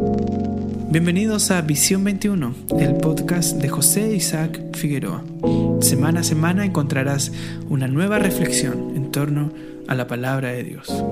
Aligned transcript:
Bienvenidos 0.00 1.50
a 1.50 1.60
Visión 1.60 2.04
21, 2.04 2.54
el 2.78 2.94
podcast 2.98 3.56
de 3.56 3.68
José 3.68 4.14
Isaac 4.14 4.76
Figueroa. 4.76 5.24
Semana 5.80 6.20
a 6.20 6.22
semana 6.22 6.64
encontrarás 6.64 7.32
una 7.68 7.88
nueva 7.88 8.20
reflexión 8.20 8.92
en 8.94 9.10
torno 9.10 9.50
a 9.88 9.96
la 9.96 10.06
palabra 10.06 10.50
de 10.50 10.62
Dios. 10.62 11.04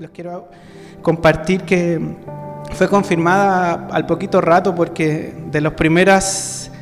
Les 0.00 0.10
quiero 0.10 0.48
compartir 1.02 1.62
que 1.62 2.00
fue 2.72 2.88
confirmada 2.88 3.86
al 3.92 4.06
poquito 4.06 4.40
rato 4.40 4.74
porque 4.74 5.34
de 5.52 5.60
las 5.60 5.74
primeras 5.74 6.72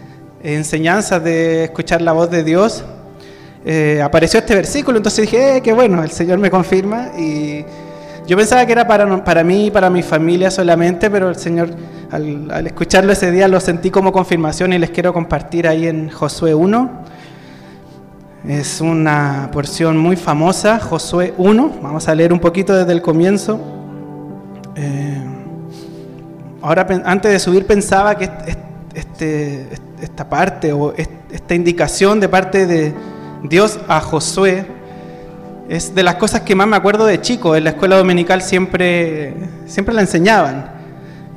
enseñanzas 0.43 1.23
de 1.23 1.65
escuchar 1.65 2.01
la 2.01 2.13
voz 2.13 2.31
de 2.31 2.43
Dios 2.43 2.85
eh, 3.65 4.01
apareció 4.03 4.41
este 4.41 4.55
versículo, 4.55 4.97
entonces 4.97 5.23
dije, 5.23 5.57
eh, 5.57 5.61
qué 5.61 5.73
bueno, 5.73 6.03
el 6.03 6.11
Señor 6.11 6.39
me 6.39 6.51
confirma 6.51 7.11
y 7.19 7.65
yo 8.27 8.37
pensaba 8.37 8.65
que 8.65 8.73
era 8.73 8.87
para, 8.87 9.25
para 9.25 9.45
mí 9.45 9.67
y 9.67 9.71
para 9.71 9.91
mi 9.91 10.03
familia 10.03 10.51
solamente, 10.51 11.11
pero 11.11 11.29
el 11.29 11.37
Señor 11.37 11.71
al, 12.11 12.51
al, 12.51 12.67
escucharlo 12.67 13.13
ese 13.13 13.31
día 13.31 13.49
lo 13.49 13.61
sentí 13.61 13.91
como 13.91 14.13
confirmación 14.13 14.73
y 14.73 14.79
les 14.79 14.91
quiero 14.91 15.13
compartir 15.13 15.69
ahí 15.69 15.87
en 15.87 16.11
Josué 16.11 16.55
1. 16.55 16.91
Es 18.49 18.81
una 18.81 19.51
porción 19.53 19.99
muy 19.99 20.17
famosa, 20.17 20.81
Josué 20.81 21.35
1. 21.37 21.79
Vamos 21.83 22.09
a 22.09 22.15
leer 22.15 22.33
un 22.33 22.41
poquito 22.41 22.75
desde 22.75 22.93
el 22.93 23.03
comienzo. 23.03 23.61
Eh, 24.77 25.23
ahora, 26.63 26.87
antes 27.05 27.33
de 27.33 27.39
subir, 27.39 27.67
pensaba 27.67 28.17
que 28.17 28.31
este, 28.95 29.69
esta 30.01 30.27
parte 30.29 30.73
o 30.73 30.95
esta 30.95 31.55
indicación 31.55 32.19
de 32.19 32.29
parte 32.31 32.67
de 32.67 32.95
Dios 33.43 33.81
a 33.89 34.01
Josué 34.01 34.67
es 35.69 35.95
de 35.95 36.03
las 36.03 36.17
cosas 36.17 36.43
que 36.43 36.55
más 36.55 36.67
me 36.67 36.77
acuerdo 36.77 37.07
de 37.07 37.21
chico. 37.21 37.57
En 37.57 37.65
la 37.65 37.71
escuela 37.71 37.97
dominical 37.97 38.43
siempre, 38.43 39.35
siempre 39.67 39.95
la 39.95 40.03
enseñaban. 40.03 40.71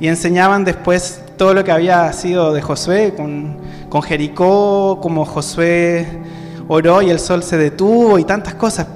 Y 0.00 0.08
enseñaban 0.08 0.64
después 0.64 1.22
todo 1.38 1.54
lo 1.54 1.64
que 1.64 1.72
había 1.72 2.12
sido 2.12 2.52
de 2.52 2.60
Josué, 2.60 3.14
con, 3.16 3.56
con 3.88 4.02
Jericó, 4.02 4.98
como 5.00 5.24
Josué 5.24 6.06
oró 6.68 7.00
y 7.00 7.10
el 7.10 7.18
sol 7.18 7.42
se 7.42 7.56
detuvo 7.56 8.18
y 8.18 8.24
tantas 8.24 8.54
cosas. 8.54 8.86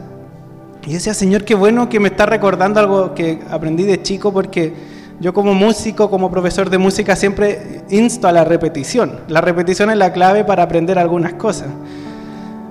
Y 0.86 0.92
decía, 0.92 1.14
Señor, 1.14 1.44
qué 1.44 1.54
bueno 1.54 1.88
que 1.88 2.00
me 2.00 2.08
está 2.08 2.26
recordando 2.26 2.80
algo 2.80 3.14
que 3.14 3.40
aprendí 3.50 3.84
de 3.84 4.02
chico, 4.02 4.32
porque 4.32 4.74
yo 5.20 5.32
como 5.32 5.54
músico, 5.54 6.10
como 6.10 6.30
profesor 6.30 6.68
de 6.68 6.78
música, 6.78 7.16
siempre 7.16 7.82
insto 7.88 8.28
a 8.28 8.32
la 8.32 8.44
repetición. 8.44 9.20
La 9.28 9.40
repetición 9.40 9.90
es 9.90 9.96
la 9.96 10.12
clave 10.12 10.44
para 10.44 10.64
aprender 10.64 10.98
algunas 10.98 11.34
cosas 11.34 11.68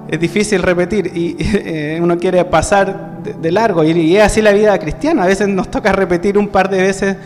es 0.08 0.20
difícil 0.20 0.62
repetir 0.64 1.08
y 1.16 1.36
eh, 1.40 2.00
uno 2.02 2.18
quiere 2.18 2.44
pasar 2.46 3.18
de, 3.24 3.52
largo 3.52 3.84
y, 3.84 4.16
es 4.16 4.24
así 4.24 4.42
la 4.42 4.52
vida 4.52 4.78
cristiana. 4.80 5.24
A 5.24 5.28
veces 5.28 5.48
nos 5.48 5.70
toca 5.70 5.92
repetir 5.92 6.38
un 6.38 6.48
par 6.48 6.70
de 6.70 6.82
veces 6.82 7.18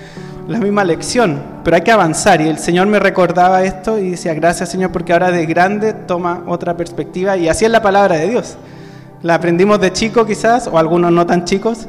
la 0.48 0.58
misma 0.60 0.84
lección, 0.84 1.42
pero 1.64 1.76
hay 1.76 1.84
que 1.84 1.92
avanzar 1.92 2.42
y 2.42 2.48
el 2.48 2.58
Señor 2.58 2.88
me 2.88 3.00
recordaba 3.00 3.64
esto 3.64 4.00
y 4.00 4.12
decía, 4.12 4.34
gracias 4.34 4.70
Señor 4.70 4.92
porque 4.92 5.14
ahora 5.14 5.32
de 5.32 5.46
grande 5.46 5.94
toma 5.94 6.44
otra 6.48 6.76
perspectiva 6.76 7.38
y 7.38 7.48
así 7.48 7.66
es 7.66 7.72
la 7.72 7.82
palabra 7.82 8.18
de 8.18 8.30
Dios. 8.30 8.58
La 9.22 9.36
aprendimos 9.36 9.80
de 9.80 9.94
chico 9.94 10.26
quizás 10.26 10.68
o 10.68 10.80
algunos 10.80 11.12
no 11.12 11.26
tan 11.28 11.46
chicos 11.46 11.88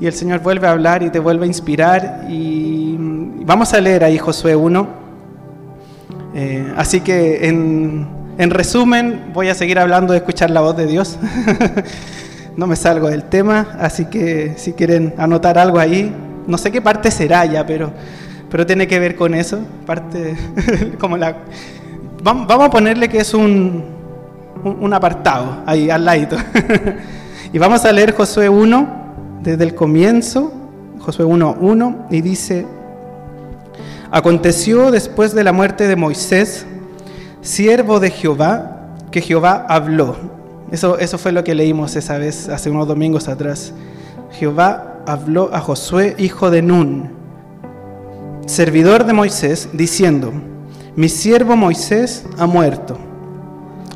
y 0.00 0.06
el 0.06 0.12
Señor 0.12 0.40
vuelve 0.40 0.66
a 0.66 0.72
hablar 0.72 1.02
y 1.02 1.10
te 1.10 1.18
vuelve 1.18 1.44
a 1.44 1.48
inspirar 1.48 2.26
y 2.28 2.96
vamos 3.44 3.72
a 3.72 3.80
leer 3.80 4.04
ahí 4.04 4.18
Josué 4.18 4.54
1. 4.54 5.08
Eh, 6.34 6.72
así 6.76 7.00
que 7.00 7.48
en, 7.48 8.06
en 8.38 8.50
resumen, 8.50 9.32
voy 9.34 9.48
a 9.48 9.54
seguir 9.54 9.80
hablando 9.80 10.12
de 10.12 10.20
escuchar 10.20 10.50
la 10.50 10.60
voz 10.60 10.76
de 10.76 10.86
Dios. 10.86 11.18
no 12.56 12.68
me 12.68 12.76
salgo 12.76 13.10
del 13.10 13.24
tema, 13.24 13.76
así 13.80 14.04
que 14.04 14.54
si 14.56 14.74
quieren 14.74 15.12
anotar 15.18 15.58
algo 15.58 15.80
ahí, 15.80 16.14
no 16.46 16.56
sé 16.56 16.70
qué 16.70 16.80
parte 16.80 17.10
será 17.10 17.44
ya, 17.46 17.66
pero, 17.66 17.90
pero 18.48 18.64
tiene 18.64 18.86
que 18.86 19.00
ver 19.00 19.16
con 19.16 19.34
eso. 19.34 19.58
Parte 19.84 20.36
como 21.00 21.16
la. 21.16 21.36
Vamos 22.22 22.48
a 22.48 22.70
ponerle 22.70 23.08
que 23.08 23.18
es 23.18 23.34
un, 23.34 23.84
un 24.62 24.94
apartado 24.94 25.64
ahí 25.66 25.90
al 25.90 26.04
lado. 26.04 26.36
y 27.52 27.58
vamos 27.58 27.84
a 27.84 27.90
leer 27.90 28.14
Josué 28.14 28.48
1 28.48 29.40
desde 29.42 29.64
el 29.64 29.74
comienzo, 29.74 30.52
Josué 31.00 31.24
1, 31.24 31.56
1, 31.60 32.06
y 32.10 32.20
dice: 32.20 32.66
Aconteció 34.12 34.92
después 34.92 35.34
de 35.34 35.42
la 35.42 35.52
muerte 35.52 35.88
de 35.88 35.96
Moisés 35.96 36.66
siervo 37.48 37.98
de 37.98 38.10
Jehová, 38.10 38.88
que 39.10 39.22
Jehová 39.22 39.64
habló. 39.68 40.16
Eso, 40.70 40.98
eso 40.98 41.16
fue 41.16 41.32
lo 41.32 41.44
que 41.44 41.54
leímos 41.54 41.96
esa 41.96 42.18
vez, 42.18 42.48
hace 42.50 42.68
unos 42.68 42.86
domingos 42.86 43.26
atrás. 43.26 43.72
Jehová 44.32 44.98
habló 45.06 45.48
a 45.54 45.60
Josué, 45.60 46.14
hijo 46.18 46.50
de 46.50 46.60
Nun, 46.60 47.10
servidor 48.46 49.06
de 49.06 49.14
Moisés, 49.14 49.70
diciendo, 49.72 50.30
mi 50.94 51.08
siervo 51.08 51.56
Moisés 51.56 52.26
ha 52.36 52.46
muerto. 52.46 52.98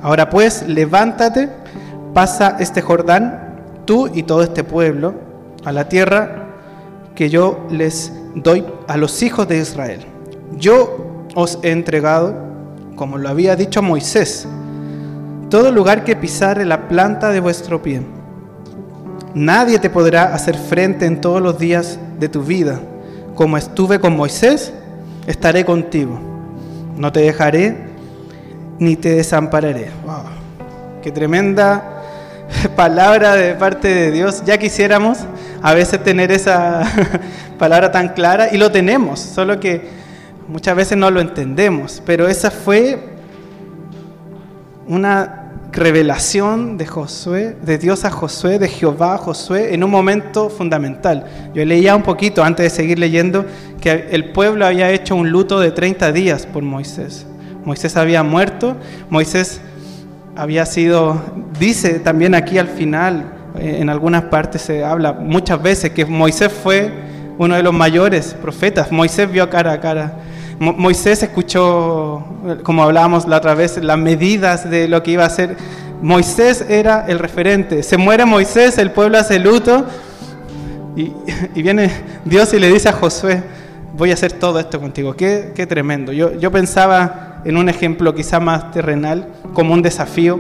Ahora 0.00 0.30
pues, 0.30 0.66
levántate, 0.66 1.50
pasa 2.14 2.56
este 2.58 2.80
Jordán, 2.80 3.60
tú 3.84 4.08
y 4.12 4.22
todo 4.22 4.42
este 4.42 4.64
pueblo, 4.64 5.14
a 5.64 5.72
la 5.72 5.90
tierra 5.90 6.48
que 7.14 7.28
yo 7.28 7.66
les 7.70 8.12
doy 8.34 8.64
a 8.88 8.96
los 8.96 9.22
hijos 9.22 9.46
de 9.46 9.58
Israel. 9.58 10.00
Yo 10.56 11.26
os 11.34 11.58
he 11.62 11.70
entregado 11.70 12.51
como 13.02 13.18
lo 13.18 13.28
había 13.28 13.56
dicho 13.56 13.82
Moisés, 13.82 14.46
todo 15.50 15.72
lugar 15.72 16.04
que 16.04 16.14
pisare 16.14 16.64
la 16.64 16.86
planta 16.86 17.30
de 17.30 17.40
vuestro 17.40 17.82
pie. 17.82 18.00
Nadie 19.34 19.80
te 19.80 19.90
podrá 19.90 20.32
hacer 20.32 20.56
frente 20.56 21.06
en 21.06 21.20
todos 21.20 21.42
los 21.42 21.58
días 21.58 21.98
de 22.20 22.28
tu 22.28 22.44
vida. 22.44 22.78
Como 23.34 23.56
estuve 23.56 23.98
con 23.98 24.16
Moisés, 24.16 24.72
estaré 25.26 25.64
contigo. 25.64 26.16
No 26.96 27.10
te 27.10 27.22
dejaré 27.22 27.76
ni 28.78 28.94
te 28.94 29.16
desampararé. 29.16 29.90
Qué 31.02 31.10
tremenda 31.10 32.04
palabra 32.76 33.34
de 33.34 33.56
parte 33.56 33.92
de 33.92 34.12
Dios. 34.12 34.44
Ya 34.46 34.58
quisiéramos 34.58 35.18
a 35.60 35.74
veces 35.74 36.04
tener 36.04 36.30
esa 36.30 36.84
palabra 37.58 37.90
tan 37.90 38.10
clara 38.10 38.50
y 38.52 38.58
lo 38.58 38.70
tenemos, 38.70 39.18
solo 39.18 39.58
que 39.58 40.01
Muchas 40.52 40.76
veces 40.76 40.98
no 40.98 41.10
lo 41.10 41.22
entendemos, 41.22 42.02
pero 42.04 42.28
esa 42.28 42.50
fue 42.50 42.98
una 44.86 45.50
revelación 45.72 46.76
de 46.76 46.86
Josué, 46.86 47.56
de 47.62 47.78
Dios 47.78 48.04
a 48.04 48.10
Josué, 48.10 48.58
de 48.58 48.68
Jehová 48.68 49.14
a 49.14 49.18
Josué, 49.18 49.72
en 49.72 49.82
un 49.82 49.90
momento 49.90 50.50
fundamental. 50.50 51.24
Yo 51.54 51.64
leía 51.64 51.96
un 51.96 52.02
poquito 52.02 52.44
antes 52.44 52.64
de 52.64 52.68
seguir 52.68 52.98
leyendo 52.98 53.46
que 53.80 54.08
el 54.10 54.32
pueblo 54.32 54.66
había 54.66 54.90
hecho 54.90 55.16
un 55.16 55.30
luto 55.30 55.58
de 55.58 55.70
30 55.70 56.12
días 56.12 56.44
por 56.44 56.62
Moisés. 56.62 57.26
Moisés 57.64 57.96
había 57.96 58.22
muerto, 58.22 58.76
Moisés 59.08 59.62
había 60.36 60.66
sido, 60.66 61.18
dice 61.58 61.98
también 61.98 62.34
aquí 62.34 62.58
al 62.58 62.68
final, 62.68 63.32
eh, 63.58 63.78
en 63.80 63.88
algunas 63.88 64.24
partes 64.24 64.60
se 64.60 64.84
habla 64.84 65.14
muchas 65.14 65.62
veces 65.62 65.92
que 65.92 66.04
Moisés 66.04 66.52
fue 66.52 66.92
uno 67.38 67.54
de 67.54 67.62
los 67.62 67.72
mayores 67.72 68.34
profetas. 68.34 68.92
Moisés 68.92 69.32
vio 69.32 69.48
cara 69.48 69.72
a 69.72 69.80
cara 69.80 70.18
Moisés 70.62 71.20
escuchó, 71.24 72.24
como 72.62 72.84
hablábamos 72.84 73.26
la 73.26 73.38
otra 73.38 73.54
vez, 73.54 73.78
las 73.78 73.98
medidas 73.98 74.70
de 74.70 74.86
lo 74.86 75.02
que 75.02 75.10
iba 75.10 75.24
a 75.24 75.26
hacer. 75.26 75.56
Moisés 76.02 76.64
era 76.68 77.04
el 77.08 77.18
referente. 77.18 77.82
Se 77.82 77.96
muere 77.96 78.24
Moisés, 78.24 78.78
el 78.78 78.92
pueblo 78.92 79.18
hace 79.18 79.40
luto 79.40 79.84
y, 80.96 81.62
viene 81.62 81.90
Dios 82.24 82.54
y 82.54 82.60
le 82.60 82.72
dice 82.72 82.88
a 82.88 82.92
Josué, 82.92 83.42
voy 83.96 84.12
a 84.12 84.14
hacer 84.14 84.34
todo 84.34 84.60
esto 84.60 84.80
contigo. 84.80 85.14
Qué, 85.14 85.50
qué 85.52 85.66
tremendo. 85.66 86.12
Yo, 86.12 86.32
yo 86.38 86.52
pensaba 86.52 87.40
en 87.44 87.56
un 87.56 87.68
ejemplo 87.68 88.14
quizá 88.14 88.38
más 88.38 88.70
terrenal, 88.70 89.26
como 89.54 89.74
un 89.74 89.82
desafío. 89.82 90.38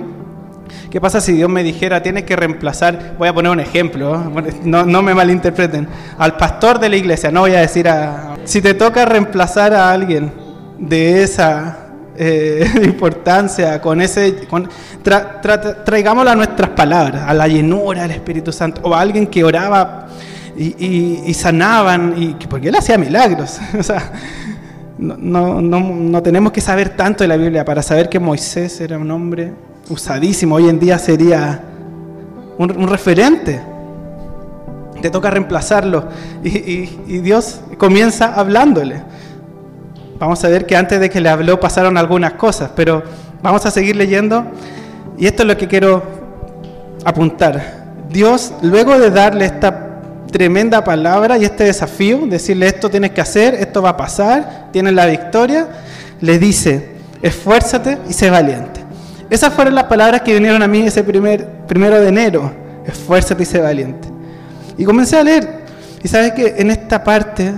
¿Qué 0.88 1.00
pasa 1.00 1.20
si 1.20 1.32
Dios 1.32 1.50
me 1.50 1.64
dijera, 1.64 2.00
tienes 2.00 2.22
que 2.22 2.36
reemplazar, 2.36 3.16
voy 3.18 3.26
a 3.26 3.34
poner 3.34 3.50
un 3.50 3.58
ejemplo, 3.58 4.22
no, 4.62 4.86
no 4.86 5.02
me 5.02 5.14
malinterpreten, 5.14 5.88
al 6.16 6.36
pastor 6.36 6.78
de 6.78 6.88
la 6.88 6.96
iglesia, 6.96 7.32
no 7.32 7.40
voy 7.40 7.54
a 7.54 7.60
decir 7.60 7.88
a, 7.88 8.31
si 8.44 8.60
te 8.60 8.74
toca 8.74 9.04
reemplazar 9.04 9.74
a 9.74 9.90
alguien 9.90 10.32
de 10.78 11.22
esa 11.22 11.78
eh, 12.16 12.68
importancia, 12.82 13.80
con 13.80 14.00
ese, 14.00 14.46
con, 14.48 14.68
traigámoslo 15.84 16.30
a 16.30 16.34
nuestras 16.34 16.70
palabras, 16.70 17.24
a 17.26 17.34
la 17.34 17.48
llenura 17.48 18.02
del 18.02 18.12
Espíritu 18.12 18.52
Santo, 18.52 18.80
o 18.84 18.94
a 18.94 19.00
alguien 19.00 19.26
que 19.26 19.44
oraba 19.44 20.08
y, 20.56 21.32
sanaban, 21.34 22.14
y, 22.16 22.34
porque 22.46 22.68
él 22.68 22.74
hacía 22.74 22.98
milagros. 22.98 23.58
o 23.78 23.82
sea, 23.82 24.12
no, 24.98 25.60
no, 25.60 25.80
no, 25.80 26.22
tenemos 26.22 26.52
que 26.52 26.60
saber 26.60 26.90
tanto 26.90 27.24
de 27.24 27.28
la 27.28 27.36
Biblia 27.36 27.64
para 27.64 27.82
saber 27.82 28.08
que 28.08 28.20
Moisés 28.20 28.80
era 28.80 28.98
un 28.98 29.10
hombre 29.10 29.52
usadísimo, 29.88 30.56
hoy 30.56 30.68
en 30.68 30.78
día 30.78 30.98
sería 30.98 31.60
un 32.58 32.86
referente 32.86 33.71
te 35.02 35.10
toca 35.10 35.30
reemplazarlo. 35.30 36.04
Y, 36.42 36.86
Dios 37.18 37.60
comienza 37.76 38.32
hablándole. 38.34 39.02
Vamos 40.18 40.42
a 40.44 40.48
ver 40.48 40.64
que 40.64 40.76
antes 40.76 40.98
de 41.00 41.10
que 41.10 41.20
le 41.20 41.28
habló 41.28 41.60
pasaron 41.60 41.98
algunas 41.98 42.34
cosas, 42.34 42.70
pero 42.74 43.02
vamos 43.42 43.66
a 43.66 43.70
seguir 43.70 43.96
leyendo. 43.96 44.46
Y 45.18 45.26
esto 45.26 45.42
es 45.42 45.48
lo 45.48 45.56
que 45.58 45.68
quiero 45.68 46.02
apuntar. 47.04 47.82
Dios, 48.08 48.52
luego 48.62 48.98
de 48.98 49.10
darle 49.10 49.44
esta 49.44 49.88
tremenda 50.30 50.82
palabra 50.82 51.36
y 51.36 51.44
este 51.44 51.64
desafío, 51.64 52.26
decirle 52.26 52.66
esto 52.66 52.88
tienes 52.88 53.10
que 53.10 53.20
hacer, 53.20 53.54
esto 53.54 53.82
va 53.82 53.90
a 53.90 53.96
pasar, 53.96 54.68
tienes 54.72 54.94
la 54.94 55.06
victoria, 55.06 55.68
le 56.20 56.38
dice, 56.38 56.92
esfuérzate 57.20 57.98
y 58.08 58.12
sé 58.12 58.30
valiente. 58.30 58.80
Esas 59.28 59.52
fueron 59.52 59.74
las 59.74 59.84
palabras 59.84 60.22
que 60.22 60.34
vinieron 60.34 60.62
a 60.62 60.68
mí 60.68 60.80
ese 60.80 61.02
primer, 61.04 61.46
primero 61.66 62.00
de 62.00 62.08
enero, 62.08 62.52
esfuérzate 62.86 63.42
y 63.42 63.46
sé 63.46 63.60
valiente. 63.60 64.11
Y 64.76 64.84
comencé 64.84 65.18
a 65.18 65.24
leer, 65.24 65.62
y 66.02 66.08
sabes 66.08 66.32
que 66.32 66.54
en 66.58 66.70
esta 66.70 67.04
parte, 67.04 67.52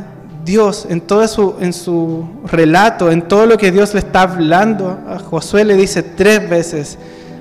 Dios, 0.45 0.87
en 0.89 1.01
todo 1.01 1.27
su, 1.27 1.57
en 1.61 1.73
su 1.73 2.27
relato, 2.47 3.11
en 3.11 3.23
todo 3.23 3.47
lo 3.47 3.57
que 3.57 3.71
Dios 3.71 3.95
le 3.95 4.01
está 4.01 4.23
hablando, 4.23 4.99
a 5.09 5.19
Josué 5.19 5.65
le 5.65 5.75
dice 5.75 6.03
tres 6.03 6.49
veces, 6.49 6.99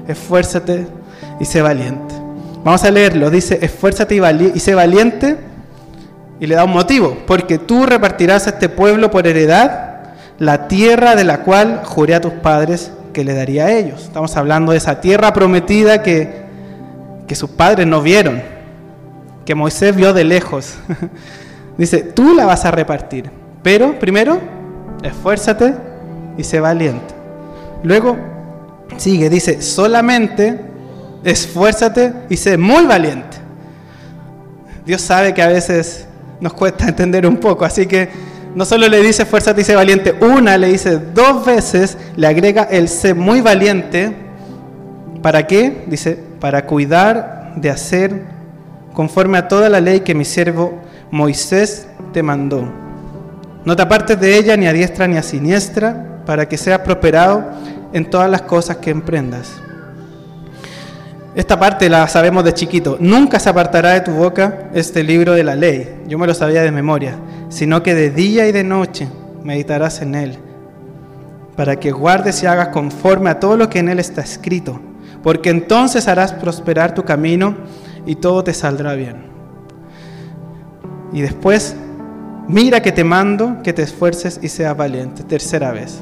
esfuérzate 0.08 0.88
y 1.40 1.46
sé 1.46 1.62
valiente. 1.62 2.16
Vamos 2.64 2.84
a 2.84 2.92
leerlo, 2.92 3.30
dice, 3.30 3.60
esfuérzate 3.62 4.16
y, 4.16 4.52
y 4.56 4.60
sé 4.60 4.74
valiente, 4.74 5.38
y 6.40 6.48
le 6.48 6.56
da 6.56 6.64
un 6.64 6.72
motivo, 6.72 7.18
porque 7.28 7.58
tú 7.58 7.86
repartirás 7.86 8.48
a 8.48 8.52
este 8.52 8.70
pueblo 8.70 9.12
por 9.12 9.28
heredad 9.28 9.94
la 10.40 10.68
tierra 10.68 11.16
de 11.16 11.24
la 11.24 11.40
cual 11.40 11.82
juré 11.84 12.16
a 12.16 12.22
tus 12.22 12.34
padres 12.34 12.92
que 13.14 13.24
le 13.24 13.34
daría 13.34 13.66
a 13.66 13.72
ellos. 13.72 14.04
Estamos 14.04 14.36
hablando 14.36 14.72
de 14.72 14.78
esa 14.78 15.00
tierra 15.00 15.34
prometida 15.34 16.02
que, 16.02 16.44
que 17.28 17.36
sus 17.36 17.50
padres 17.50 17.88
no 17.88 18.02
vieron, 18.02 18.42
que 19.46 19.56
Moisés 19.56 19.96
vio 19.96 20.14
de 20.14 20.24
lejos. 20.24 20.76
Dice, 21.78 22.00
tú 22.04 22.36
la 22.36 22.46
vas 22.46 22.66
a 22.66 22.72
repartir, 22.72 23.32
pero 23.64 23.98
primero, 23.98 24.40
esfuérzate 25.02 25.74
y 26.38 26.44
sé 26.44 26.60
valiente. 26.60 27.14
Luego 27.82 28.16
sigue, 28.98 29.30
dice, 29.30 29.62
solamente 29.62 30.60
esfuérzate 31.24 32.14
y 32.30 32.38
sé 32.38 32.58
muy 32.58 32.86
valiente. 32.86 33.38
Dios 34.86 35.02
sabe 35.02 35.34
que 35.34 35.42
a 35.42 35.48
veces 35.48 36.06
nos 36.40 36.54
cuesta 36.54 36.88
entender 36.88 37.26
un 37.26 37.38
poco, 37.38 37.66
así 37.66 37.88
que 37.88 38.10
no 38.56 38.66
solo 38.66 38.88
le 38.88 39.02
dice 39.02 39.24
esfuérzate 39.24 39.62
y 39.62 39.64
sé 39.64 39.76
valiente 39.76 40.14
una, 40.22 40.58
le 40.58 40.68
dice 40.68 41.00
dos 41.00 41.44
veces, 41.44 41.98
le 42.16 42.28
agrega 42.28 42.64
el 42.64 42.88
sé 42.88 43.14
muy 43.14 43.42
valiente. 43.42 44.16
¿Para 45.24 45.48
qué? 45.48 45.86
Dice, 45.88 46.20
para 46.40 46.66
cuidar 46.66 47.54
de 47.56 47.70
hacer 47.70 48.33
conforme 48.94 49.38
a 49.38 49.48
toda 49.48 49.70
la 49.70 49.82
ley 49.82 50.02
que 50.02 50.16
mi 50.16 50.26
siervo 50.26 50.80
Moisés 51.12 51.88
te 52.14 52.24
mandó. 52.24 52.64
No 53.66 53.76
te 53.76 53.82
apartes 53.82 54.20
de 54.20 54.38
ella 54.38 54.58
ni 54.58 54.68
a 54.68 54.74
diestra 54.74 55.08
ni 55.08 55.18
a 55.18 55.24
siniestra, 55.24 56.24
para 56.26 56.48
que 56.48 56.58
seas 56.58 56.80
prosperado 56.80 57.44
en 57.92 58.10
todas 58.10 58.30
las 58.30 58.44
cosas 58.44 58.78
que 58.78 58.92
emprendas. 58.92 59.52
Esta 61.36 61.60
parte 61.60 61.90
la 61.90 62.08
sabemos 62.08 62.44
de 62.44 62.54
chiquito. 62.54 62.98
Nunca 63.00 63.40
se 63.40 63.50
apartará 63.50 63.92
de 63.92 64.02
tu 64.02 64.12
boca 64.12 64.70
este 64.74 65.04
libro 65.04 65.34
de 65.34 65.44
la 65.44 65.56
ley. 65.56 66.04
Yo 66.08 66.20
me 66.20 66.28
lo 66.28 66.34
sabía 66.34 66.62
de 66.62 66.72
memoria. 66.72 67.16
Sino 67.50 67.82
que 67.82 67.96
de 67.96 68.12
día 68.12 68.48
y 68.48 68.52
de 68.52 68.64
noche 68.64 69.08
meditarás 69.44 70.02
en 70.02 70.14
él. 70.16 70.38
Para 71.56 71.76
que 71.78 71.92
guardes 71.92 72.44
y 72.44 72.46
hagas 72.46 72.70
conforme 72.70 73.32
a 73.32 73.40
todo 73.40 73.58
lo 73.58 73.70
que 73.70 73.80
en 73.80 73.90
él 73.90 74.00
está 74.00 74.22
escrito. 74.22 74.80
Porque 75.24 75.50
entonces 75.50 76.08
harás 76.08 76.34
prosperar 76.34 76.94
tu 76.94 77.04
camino 77.04 77.56
y 78.06 78.16
todo 78.16 78.44
te 78.44 78.54
saldrá 78.54 78.94
bien. 78.94 79.24
Y 81.12 81.22
después, 81.22 81.76
mira 82.48 82.82
que 82.82 82.92
te 82.92 83.04
mando 83.04 83.62
que 83.64 83.74
te 83.74 83.84
esfuerces 83.84 84.40
y 84.42 84.50
seas 84.50 84.76
valiente. 84.76 85.24
Tercera 85.24 85.72
vez. 85.72 86.02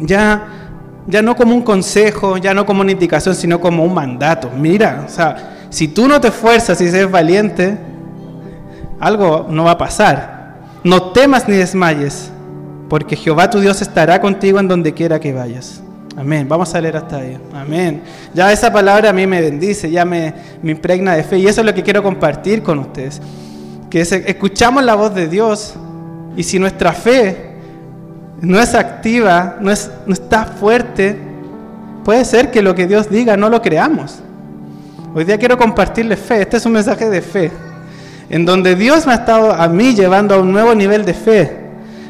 Ya 0.00 0.64
ya 1.06 1.22
no 1.22 1.36
como 1.36 1.54
un 1.54 1.62
consejo, 1.62 2.38
ya 2.38 2.54
no 2.54 2.64
como 2.64 2.80
una 2.80 2.92
indicación, 2.92 3.34
sino 3.34 3.60
como 3.60 3.84
un 3.84 3.94
mandato. 3.94 4.50
Mira, 4.56 5.04
o 5.06 5.10
sea, 5.10 5.66
si 5.70 5.88
tú 5.88 6.08
no 6.08 6.20
te 6.20 6.28
esfuerzas 6.28 6.80
y 6.80 6.84
eres 6.84 7.10
valiente, 7.10 7.76
algo 9.00 9.46
no 9.48 9.64
va 9.64 9.72
a 9.72 9.78
pasar. 9.78 10.54
No 10.82 11.12
temas 11.12 11.48
ni 11.48 11.56
desmayes, 11.56 12.30
porque 12.88 13.16
Jehová 13.16 13.50
tu 13.50 13.60
Dios 13.60 13.82
estará 13.82 14.20
contigo 14.20 14.58
en 14.60 14.68
donde 14.68 14.94
quiera 14.94 15.20
que 15.20 15.32
vayas. 15.32 15.82
Amén. 16.16 16.48
Vamos 16.48 16.74
a 16.74 16.80
leer 16.80 16.96
hasta 16.96 17.16
ahí. 17.16 17.36
Amén. 17.52 18.02
Ya 18.32 18.52
esa 18.52 18.72
palabra 18.72 19.10
a 19.10 19.12
mí 19.12 19.26
me 19.26 19.40
bendice, 19.40 19.90
ya 19.90 20.04
me, 20.04 20.32
me 20.62 20.72
impregna 20.72 21.14
de 21.14 21.24
fe. 21.24 21.38
Y 21.38 21.46
eso 21.46 21.60
es 21.60 21.66
lo 21.66 21.74
que 21.74 21.82
quiero 21.82 22.02
compartir 22.02 22.62
con 22.62 22.78
ustedes. 22.78 23.20
Que 23.90 24.00
escuchamos 24.00 24.84
la 24.84 24.94
voz 24.94 25.14
de 25.14 25.28
Dios 25.28 25.74
y 26.36 26.42
si 26.42 26.58
nuestra 26.58 26.92
fe 26.92 27.54
no 28.40 28.60
es 28.60 28.74
activa, 28.74 29.56
no, 29.60 29.70
es, 29.70 29.90
no 30.06 30.12
está 30.12 30.44
fuerte, 30.44 31.18
puede 32.04 32.24
ser 32.24 32.50
que 32.50 32.62
lo 32.62 32.74
que 32.74 32.86
Dios 32.86 33.08
diga 33.08 33.36
no 33.36 33.48
lo 33.48 33.62
creamos. 33.62 34.20
Hoy 35.14 35.24
día 35.24 35.38
quiero 35.38 35.56
compartirles 35.56 36.18
fe. 36.18 36.42
Este 36.42 36.56
es 36.56 36.66
un 36.66 36.72
mensaje 36.72 37.08
de 37.08 37.22
fe. 37.22 37.50
En 38.30 38.44
donde 38.44 38.74
Dios 38.74 39.06
me 39.06 39.12
ha 39.12 39.16
estado 39.16 39.52
a 39.52 39.68
mí 39.68 39.94
llevando 39.94 40.34
a 40.34 40.38
un 40.38 40.52
nuevo 40.52 40.74
nivel 40.74 41.04
de 41.04 41.14
fe. 41.14 41.64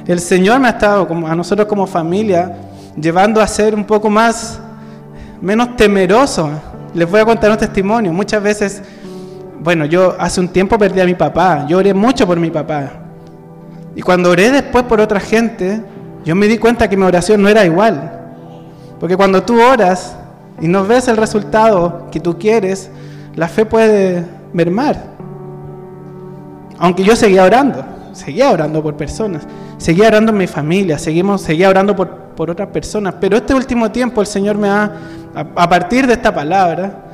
El 0.07 0.21
Señor 0.21 0.61
me 0.61 0.69
ha 0.69 0.73
estado 0.73 1.07
como, 1.09 1.27
a 1.27 1.35
nosotros 1.35 1.67
como 1.67 1.87
familia 1.87 2.57
llevando 2.97 3.41
a 3.41 3.47
ser 3.47 3.75
un 3.75 3.85
poco 3.85 4.11
más, 4.11 4.61
menos 5.41 5.77
temeroso. 5.77 6.51
Les 6.95 7.11
voy 7.11 7.21
a 7.21 7.25
contar 7.25 7.51
un 7.51 7.57
testimonio. 7.57 8.13
Muchas 8.13 8.43
veces, 8.43 8.83
bueno, 9.61 9.85
yo 9.85 10.15
hace 10.19 10.41
un 10.41 10.49
tiempo 10.49 10.79
perdí 10.79 11.01
a 11.01 11.05
mi 11.05 11.15
papá. 11.15 11.67
Yo 11.69 11.79
oré 11.79 11.93
mucho 11.93 12.27
por 12.27 12.39
mi 12.39 12.51
papá. 12.51 12.93
Y 13.97 14.03
cuando 14.03 14.31
oré 14.31 14.51
después 14.51 14.85
por 14.85 15.01
otra 15.01 15.21
gente, 15.21 15.83
yo 16.25 16.35
me 16.35 16.47
di 16.47 16.59
cuenta 16.59 16.89
que 16.89 16.97
mi 16.97 17.05
oración 17.05 17.43
no 17.43 17.49
era 17.49 17.65
igual. 17.65 18.21
Porque 18.99 19.17
cuando 19.17 19.43
tú 19.43 19.61
oras 19.61 20.17
y 20.61 20.69
no 20.69 20.85
ves 20.85 21.09
el 21.09 21.17
resultado 21.17 22.09
que 22.11 22.21
tú 22.21 22.39
quieres, 22.39 22.91
la 23.35 23.49
fe 23.49 23.67
puede 23.67 24.25
mermar. 24.53 25.15
Aunque 26.79 27.05
yo 27.05 27.15
seguía 27.15 27.45
orando, 27.45 27.85
seguía 28.13 28.51
orando 28.51 28.83
por 28.83 28.97
personas, 28.97 29.43
seguía 29.79 30.09
orando 30.09 30.33
en 30.33 30.39
mi 30.39 30.47
familia, 30.47 30.99
seguimos, 30.99 31.41
seguía 31.43 31.69
orando 31.69 31.95
por, 31.95 32.24
por 32.35 32.51
otras 32.51 32.69
personas. 32.69 33.15
Pero 33.21 33.37
este 33.37 33.55
último 33.55 33.91
tiempo 33.91 34.21
el 34.21 34.27
Señor 34.27 34.57
me 34.57 34.69
ha, 34.69 34.93
a, 35.35 35.69
partir 35.69 36.07
de 36.07 36.15
esta 36.15 36.35
palabra, 36.35 37.05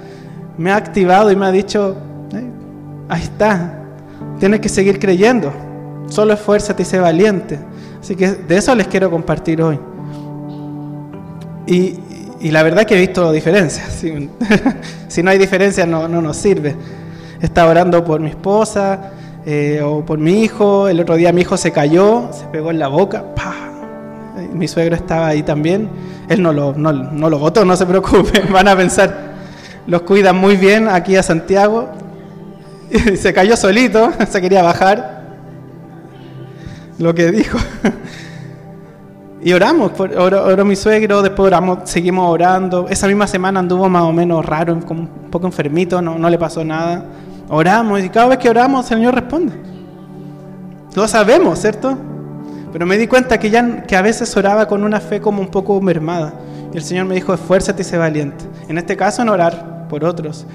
me 0.57 0.71
ha 0.71 0.77
activado 0.77 1.31
y 1.31 1.37
me 1.37 1.47
ha 1.47 1.53
dicho, 1.53 1.97
ahí 3.09 3.23
está, 3.23 3.81
tienes 4.39 4.61
que 4.61 4.69
seguir 4.69 4.99
creyendo, 4.99 5.53
solo 6.09 6.35
esfuérzate 6.35 6.83
y 6.83 6.87
sé 6.87 6.99
valiente. 6.99 7.59
Así 8.01 8.17
que 8.17 8.33
de 8.33 8.57
eso 8.57 8.75
les 8.75 8.89
quiero 8.89 9.11
compartir 9.11 9.63
hoy. 9.63 9.79
Y, 11.67 11.99
la 12.51 12.63
verdad 12.63 12.85
que 12.85 12.97
he 12.97 13.01
visto 13.01 13.31
diferencias. 13.33 14.03
Si, 15.09 15.25
no 15.25 15.31
hay 15.31 15.39
diferencias 15.39 15.89
no, 15.89 16.09
nos 16.09 16.37
sirve. 16.37 16.77
Estaba 17.41 17.71
orando 17.71 18.05
por 18.05 18.21
mi 18.21 18.31
esposa 18.31 19.11
eh, 19.45 19.81
o 19.85 20.05
por 20.05 20.19
mi 20.19 20.43
hijo. 20.43 20.89
El 20.89 21.01
otro 21.01 21.17
día 21.17 21.33
mi 21.33 21.41
hijo 21.41 21.57
se 21.57 21.73
cayó, 21.73 22.29
se 22.33 22.47
pegó 22.47 22.71
en 22.71 22.79
la 22.79 22.89
boca. 22.89 23.25
Mi 24.49 24.69
suegro 24.69 24.95
estaba 24.97 25.29
ahí 25.29 25.43
también. 25.43 25.89
Él 26.29 26.43
no 26.43 26.53
lo, 26.53 26.75
no, 26.75 26.93
no 26.93 27.31
lo 27.31 27.39
votó, 27.39 27.65
no 27.65 27.77
se 27.77 27.87
preocupe. 27.87 28.41
Van 28.53 28.69
a 28.69 28.77
pensar, 28.77 29.35
los 29.87 30.03
cuidan 30.03 30.37
muy 30.37 30.57
bien 30.57 30.89
aquí 30.89 31.17
a 31.17 31.23
Santiago. 31.23 31.89
Se 33.17 33.33
cayó 33.33 33.57
solito, 33.57 34.11
se 34.29 34.41
quería 34.41 34.63
bajar 34.63 35.21
lo 36.99 37.15
que 37.15 37.31
dijo. 37.31 37.57
Y 39.43 39.53
oramos, 39.53 39.93
oró, 39.99 40.65
mi 40.65 40.77
suegro, 40.77 41.23
después 41.23 41.47
oramos, 41.47 41.89
seguimos 41.89 42.29
orando. 42.29 42.89
Esa 42.91 43.07
misma 43.07 43.27
semana 43.27 43.61
anduvo 43.61 43.89
más 43.89 44.03
o 44.03 44.13
menos 44.13 44.45
raro, 44.45 44.75
un 44.75 45.09
poco 45.31 45.47
enfermito, 45.47 46.03
no, 46.03 46.19
no 46.19 46.29
le 46.29 46.37
pasó 46.37 46.63
nada. 46.63 47.05
Oramos 47.49 48.03
y 48.03 48.11
cada 48.11 48.29
vez 48.29 48.39
que 48.39 48.51
oramos 48.51 48.91
el 48.91 48.99
Señor 48.99 49.15
responde. 49.15 49.55
Lo 50.95 51.09
sabemos, 51.09 51.59
¿cierto? 51.59 51.97
Pero 52.73 52.87
me 52.87 52.97
di 52.99 53.07
cuenta 53.07 53.39
que, 53.39 53.51
ya, 53.51 53.83
que 53.83 53.97
a 53.97 54.03
veces 54.03 54.37
oraba 54.37 54.67
con 54.69 54.85
una 54.85 55.01
fe 55.01 55.21
como 55.21 55.41
un 55.41 55.49
poco 55.49 55.81
mermada. 55.81 56.35
Y 56.73 56.77
el 56.77 56.85
Señor 56.85 57.07
me 57.07 57.15
dijo, 57.15 57.35
esfuérzate 57.35 57.83
y 57.83 57.85
sé 57.85 57.99
valiente. 57.99 58.45
En 58.69 58.79
este 58.79 58.97
caso 58.97 59.23
en 59.23 59.29
orar 59.29 59.89
por 59.89 60.05
otros. 60.05 60.47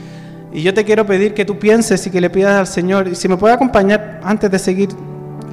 Y 0.54 0.62
yo 0.62 0.74
te 0.74 0.86
quiero 0.86 1.06
pedir 1.06 1.34
que 1.34 1.44
tú 1.44 1.60
pienses 1.60 2.08
y 2.08 2.10
que 2.10 2.22
le 2.22 2.30
pidas 2.30 2.54
al 2.54 2.68
Señor, 2.68 3.10
y 3.10 3.16
si 3.16 3.28
me 3.28 3.36
puede 3.36 3.54
acompañar 3.54 4.22
antes 4.24 4.50
de 4.50 4.58
seguir 4.58 4.90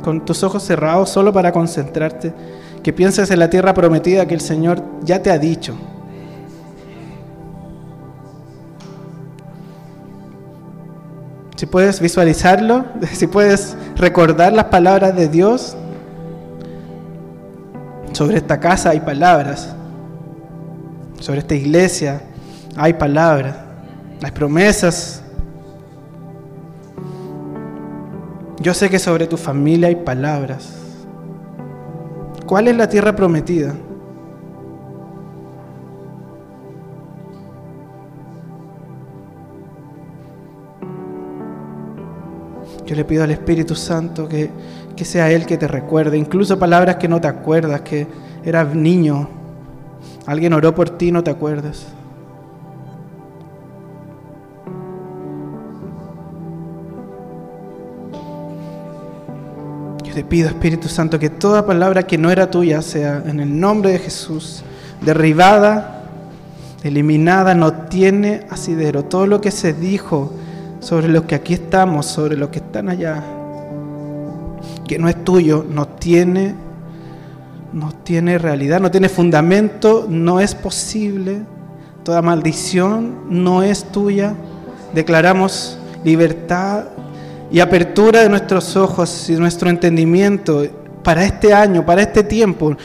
con 0.04 0.24
tus 0.24 0.44
ojos 0.44 0.62
cerrados 0.62 1.10
solo 1.10 1.32
para 1.32 1.50
concentrarte, 1.50 2.32
que 2.82 2.92
pienses 2.92 3.30
en 3.32 3.40
la 3.40 3.50
tierra 3.50 3.74
prometida 3.74 4.26
que 4.26 4.34
el 4.34 4.40
Señor 4.40 4.80
ya 5.02 5.20
te 5.20 5.30
ha 5.30 5.38
dicho. 5.38 5.74
Si 11.56 11.66
puedes 11.66 12.00
visualizarlo, 12.00 12.84
si 13.12 13.26
puedes 13.26 13.76
recordar 13.96 14.52
las 14.52 14.66
palabras 14.66 15.16
de 15.16 15.28
Dios, 15.28 15.76
sobre 18.12 18.36
esta 18.36 18.58
casa 18.60 18.90
hay 18.90 19.00
palabras, 19.00 19.74
sobre 21.20 21.40
esta 21.40 21.54
iglesia 21.54 22.22
hay 22.76 22.94
palabras, 22.94 23.56
hay 24.22 24.30
promesas 24.30 25.22
Yo 28.62 28.72
sé 28.74 28.88
que 28.88 29.00
sobre 29.00 29.26
tu 29.26 29.36
familia 29.36 29.88
hay 29.88 29.96
palabras. 29.96 30.72
¿Cuál 32.46 32.68
es 32.68 32.76
la 32.76 32.88
tierra 32.88 33.16
prometida? 33.16 33.74
Yo 42.86 42.94
le 42.94 43.04
pido 43.04 43.24
al 43.24 43.32
Espíritu 43.32 43.74
Santo 43.74 44.28
que, 44.28 44.48
que 44.96 45.04
sea 45.04 45.30
Él 45.30 45.46
que 45.46 45.56
te 45.56 45.68
recuerde, 45.68 46.18
incluso 46.18 46.58
palabras 46.58 46.96
que 46.96 47.08
no 47.08 47.20
te 47.20 47.28
acuerdas, 47.28 47.80
que 47.82 48.06
eras 48.44 48.74
niño, 48.74 49.28
alguien 50.26 50.52
oró 50.52 50.74
por 50.74 50.90
ti 50.90 51.12
no 51.12 51.22
te 51.22 51.30
acuerdas. 51.30 51.86
Yo 60.04 60.14
te 60.14 60.24
pido, 60.24 60.48
Espíritu 60.48 60.88
Santo, 60.88 61.18
que 61.18 61.30
toda 61.30 61.64
palabra 61.64 62.02
que 62.02 62.18
no 62.18 62.30
era 62.30 62.50
tuya 62.50 62.82
sea 62.82 63.22
en 63.26 63.40
el 63.40 63.58
nombre 63.58 63.92
de 63.92 63.98
Jesús 63.98 64.62
derribada, 65.00 66.04
eliminada, 66.82 67.54
no 67.54 67.72
tiene 67.72 68.46
asidero. 68.50 69.04
Todo 69.04 69.26
lo 69.26 69.40
que 69.40 69.50
se 69.50 69.72
dijo 69.72 70.32
sobre 70.80 71.08
los 71.08 71.24
que 71.24 71.34
aquí 71.34 71.54
estamos, 71.54 72.06
sobre 72.06 72.36
los 72.36 72.50
que 72.50 72.58
están 72.58 72.88
allá, 72.88 73.22
no 74.98 75.08
es 75.08 75.24
tuyo, 75.24 75.64
no 75.68 75.88
tiene, 75.88 76.54
no 77.72 77.92
tiene 77.92 78.38
realidad, 78.38 78.80
no 78.80 78.90
tiene 78.90 79.08
fundamento, 79.08 80.06
no 80.08 80.40
es 80.40 80.54
posible. 80.54 81.42
Toda 82.04 82.22
maldición 82.22 83.24
no 83.28 83.62
es 83.62 83.84
tuya. 83.84 84.34
Declaramos 84.94 85.78
libertad 86.04 86.84
y 87.50 87.60
apertura 87.60 88.22
de 88.22 88.28
nuestros 88.28 88.76
ojos 88.76 89.28
y 89.28 89.34
nuestro 89.34 89.70
entendimiento 89.70 90.66
para 91.02 91.24
este 91.24 91.52
año, 91.52 91.84
para 91.84 92.02
este 92.02 92.22
tiempo, 92.22 92.76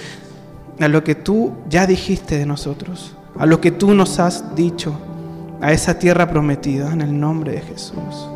a 0.80 0.88
lo 0.88 1.04
que 1.04 1.16
tú 1.16 1.54
ya 1.70 1.88
dijiste 1.88 2.38
de 2.38 2.46
nosotros, 2.46 3.16
a 3.38 3.46
lo 3.46 3.62
que 3.62 3.72
tú 3.72 3.94
nos 3.94 4.20
has 4.20 4.56
dicho, 4.56 4.94
a 5.62 5.72
esa 5.72 5.98
tierra 5.98 6.30
prometida 6.30 6.92
en 6.92 7.02
el 7.02 7.20
nombre 7.20 7.54
de 7.54 7.62
Jesús. 7.62 8.30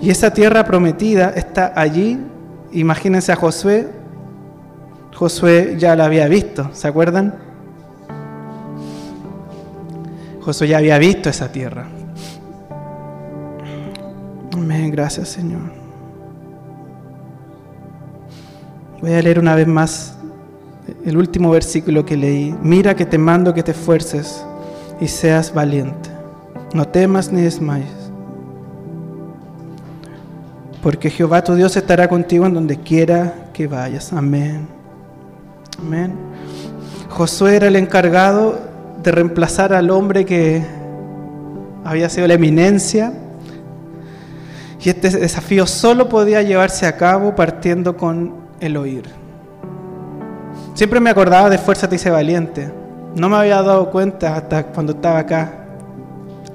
Y 0.00 0.10
esa 0.10 0.32
tierra 0.32 0.64
prometida 0.64 1.30
está 1.30 1.72
allí, 1.74 2.18
imagínense 2.80 3.32
a 3.32 3.36
Josué, 3.36 3.88
Josué 5.14 5.76
ya 5.78 5.96
la 5.96 6.04
había 6.04 6.28
visto, 6.28 6.70
¿se 6.72 6.88
acuerdan? 6.88 7.34
Josué 10.42 10.68
ya 10.68 10.78
había 10.78 10.98
visto 10.98 11.28
esa 11.28 11.50
tierra. 11.50 11.86
Amén, 14.52 14.90
gracias 14.90 15.28
Señor. 15.28 15.62
Voy 19.00 19.12
a 19.12 19.22
leer 19.22 19.38
una 19.38 19.54
vez 19.54 19.66
más 19.66 20.16
el 21.04 21.16
último 21.16 21.50
versículo 21.50 22.04
que 22.04 22.16
leí. 22.16 22.54
Mira 22.62 22.94
que 22.94 23.06
te 23.06 23.18
mando 23.18 23.54
que 23.54 23.62
te 23.62 23.72
esfuerces 23.72 24.44
y 25.00 25.08
seas 25.08 25.52
valiente. 25.52 26.10
No 26.74 26.86
temas 26.86 27.30
ni 27.30 27.42
desmayes. 27.42 28.05
Porque 30.86 31.10
Jehová 31.10 31.42
tu 31.42 31.56
Dios 31.56 31.76
estará 31.76 32.06
contigo 32.06 32.46
en 32.46 32.54
donde 32.54 32.78
quiera 32.78 33.48
que 33.52 33.66
vayas. 33.66 34.12
Amén. 34.12 34.68
Amén. 35.80 36.14
Josué 37.08 37.56
era 37.56 37.66
el 37.66 37.74
encargado 37.74 38.60
de 39.02 39.10
reemplazar 39.10 39.72
al 39.72 39.90
hombre 39.90 40.24
que 40.24 40.64
había 41.82 42.08
sido 42.08 42.28
la 42.28 42.34
eminencia. 42.34 43.12
Y 44.80 44.88
este 44.90 45.10
desafío 45.10 45.66
solo 45.66 46.08
podía 46.08 46.42
llevarse 46.42 46.86
a 46.86 46.96
cabo 46.96 47.34
partiendo 47.34 47.96
con 47.96 48.34
el 48.60 48.76
oír. 48.76 49.06
Siempre 50.74 51.00
me 51.00 51.10
acordaba 51.10 51.50
de 51.50 51.58
Fuerza 51.58 51.88
te 51.88 51.96
hice 51.96 52.10
valiente. 52.10 52.70
No 53.16 53.28
me 53.28 53.34
había 53.34 53.60
dado 53.60 53.90
cuenta 53.90 54.36
hasta 54.36 54.68
cuando 54.68 54.92
estaba 54.92 55.18
acá 55.18 55.66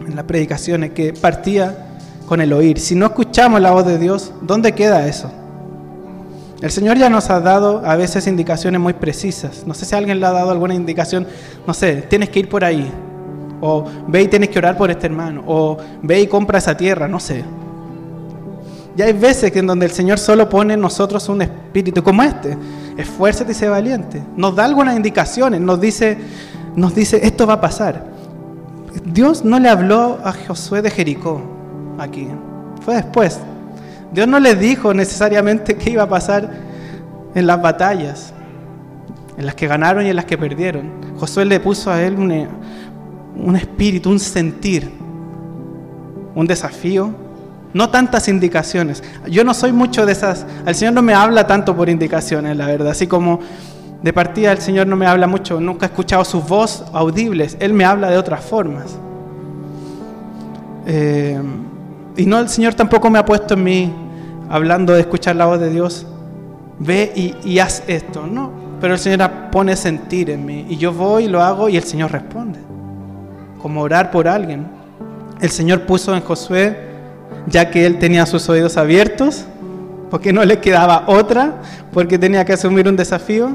en 0.07 0.15
las 0.15 0.23
predicaciones 0.23 0.91
que 0.91 1.11
partía 1.11 1.90
con 2.31 2.39
el 2.39 2.53
oír. 2.53 2.79
Si 2.79 2.95
no 2.95 3.07
escuchamos 3.07 3.59
la 3.59 3.71
voz 3.71 3.85
de 3.85 3.97
Dios, 3.97 4.31
¿dónde 4.41 4.71
queda 4.71 5.05
eso? 5.05 5.29
El 6.61 6.71
Señor 6.71 6.97
ya 6.97 7.09
nos 7.09 7.29
ha 7.29 7.41
dado 7.41 7.81
a 7.85 7.97
veces 7.97 8.25
indicaciones 8.25 8.79
muy 8.79 8.93
precisas. 8.93 9.67
No 9.67 9.73
sé 9.73 9.83
si 9.83 9.93
alguien 9.95 10.21
le 10.21 10.25
ha 10.25 10.31
dado 10.31 10.50
alguna 10.50 10.73
indicación, 10.73 11.27
no 11.67 11.73
sé, 11.73 12.03
tienes 12.03 12.29
que 12.29 12.39
ir 12.39 12.47
por 12.47 12.63
ahí. 12.63 12.89
O 13.59 13.83
ve 14.07 14.21
y 14.21 14.27
tienes 14.29 14.47
que 14.47 14.59
orar 14.59 14.77
por 14.77 14.89
este 14.89 15.07
hermano. 15.07 15.43
O 15.45 15.75
ve 16.03 16.21
y 16.21 16.27
compra 16.27 16.59
esa 16.59 16.77
tierra, 16.77 17.05
no 17.05 17.19
sé. 17.19 17.43
Ya 18.95 19.07
hay 19.07 19.13
veces 19.13 19.53
en 19.53 19.67
donde 19.67 19.88
el 19.88 19.91
Señor 19.91 20.17
solo 20.17 20.47
pone 20.47 20.75
en 20.75 20.79
nosotros 20.79 21.27
un 21.27 21.41
espíritu 21.41 22.01
como 22.01 22.23
este. 22.23 22.57
Esfuérzate 22.95 23.51
y 23.51 23.55
sé 23.55 23.67
valiente. 23.67 24.23
Nos 24.38 24.55
da 24.55 24.63
algunas 24.63 24.95
indicaciones, 24.95 25.59
nos 25.59 25.81
dice, 25.81 26.17
nos 26.77 26.95
dice, 26.95 27.19
esto 27.23 27.45
va 27.45 27.55
a 27.55 27.61
pasar. 27.61 28.05
Dios 29.03 29.43
no 29.43 29.59
le 29.59 29.67
habló 29.67 30.19
a 30.23 30.31
Josué 30.31 30.81
de 30.81 30.91
Jericó 30.91 31.59
aquí. 31.98 32.27
Fue 32.83 32.95
después. 32.95 33.39
Dios 34.12 34.27
no 34.27 34.39
le 34.39 34.55
dijo 34.55 34.93
necesariamente 34.93 35.75
qué 35.77 35.91
iba 35.91 36.03
a 36.03 36.10
pasar 36.10 36.50
en 37.33 37.48
las 37.48 37.62
batallas, 37.62 38.33
en 39.38 39.45
las 39.45 39.55
que 39.55 39.67
ganaron 39.67 40.05
y 40.05 40.10
en 40.10 40.15
las 40.15 40.25
que 40.25 40.38
perdieron. 40.38 40.91
Josué 41.17 41.45
le 41.45 41.60
puso 41.60 41.91
a 41.91 42.01
él 42.01 42.15
un, 42.15 42.48
un 43.38 43.55
espíritu, 43.55 44.10
un 44.10 44.19
sentir, 44.19 44.91
un 46.36 46.48
desafío 46.48 47.13
no 47.74 47.89
tantas 47.89 48.27
indicaciones. 48.27 49.03
Yo 49.27 49.43
no 49.43 49.53
soy 49.53 49.71
mucho 49.71 50.05
de 50.05 50.12
esas. 50.12 50.45
El 50.65 50.75
Señor 50.75 50.93
no 50.93 51.01
me 51.01 51.13
habla 51.13 51.48
tanto 51.48 51.75
por 51.75 51.89
indicaciones, 51.89 52.57
la 52.57 52.67
verdad. 52.67 52.89
Así 52.89 53.07
como 53.07 53.39
de 54.01 54.13
partida 54.13 54.51
el 54.51 54.60
Señor 54.60 54.88
no 54.88 54.95
me 54.95 55.05
habla 55.05 55.27
mucho. 55.27 55.60
Nunca 55.60 55.86
he 55.86 55.89
escuchado 55.89 56.25
sus 56.25 56.45
voz 56.45 56.83
audibles. 56.93 57.55
Él 57.60 57.74
me 57.74 57.86
habla 57.86 58.10
de 58.10 58.17
otras 58.17 58.43
formas. 58.43 58.98
Eh, 60.86 61.39
y 62.21 62.25
no, 62.27 62.39
el 62.39 62.49
Señor 62.49 62.75
tampoco 62.75 63.09
me 63.09 63.17
ha 63.17 63.25
puesto 63.25 63.55
en 63.55 63.63
mí, 63.63 63.93
hablando 64.47 64.93
de 64.93 64.99
escuchar 64.99 65.35
la 65.35 65.47
voz 65.47 65.59
de 65.59 65.71
Dios, 65.71 66.05
ve 66.77 67.11
y, 67.43 67.57
haz 67.57 67.81
esto. 67.87 68.27
No, 68.27 68.51
pero 68.79 68.93
el 68.93 68.99
Señor 68.99 69.31
pone 69.51 69.75
sentir 69.75 70.29
en 70.29 70.45
mí. 70.45 70.67
Y 70.69 70.77
yo 70.77 70.93
voy 70.93 71.25
y 71.25 71.27
lo 71.27 71.41
hago 71.41 71.67
y 71.67 71.77
el 71.77 71.83
Señor 71.83 72.11
responde. 72.11 72.59
Como 73.59 73.81
orar 73.81 74.11
por 74.11 74.27
alguien. 74.27 74.67
El 75.39 75.49
Señor 75.49 75.87
puso 75.87 76.15
en 76.15 76.21
Josué 76.21 76.91
ya 77.47 77.71
que 77.71 77.87
él 77.87 77.97
tenía 77.97 78.27
sus 78.27 78.47
oídos 78.49 78.77
abiertos, 78.77 79.45
porque 80.11 80.31
no 80.31 80.45
le 80.45 80.59
quedaba 80.59 81.05
otra, 81.07 81.55
porque 81.91 82.19
tenía 82.19 82.45
que 82.45 82.53
asumir 82.53 82.87
un 82.87 82.95
desafío, 82.95 83.49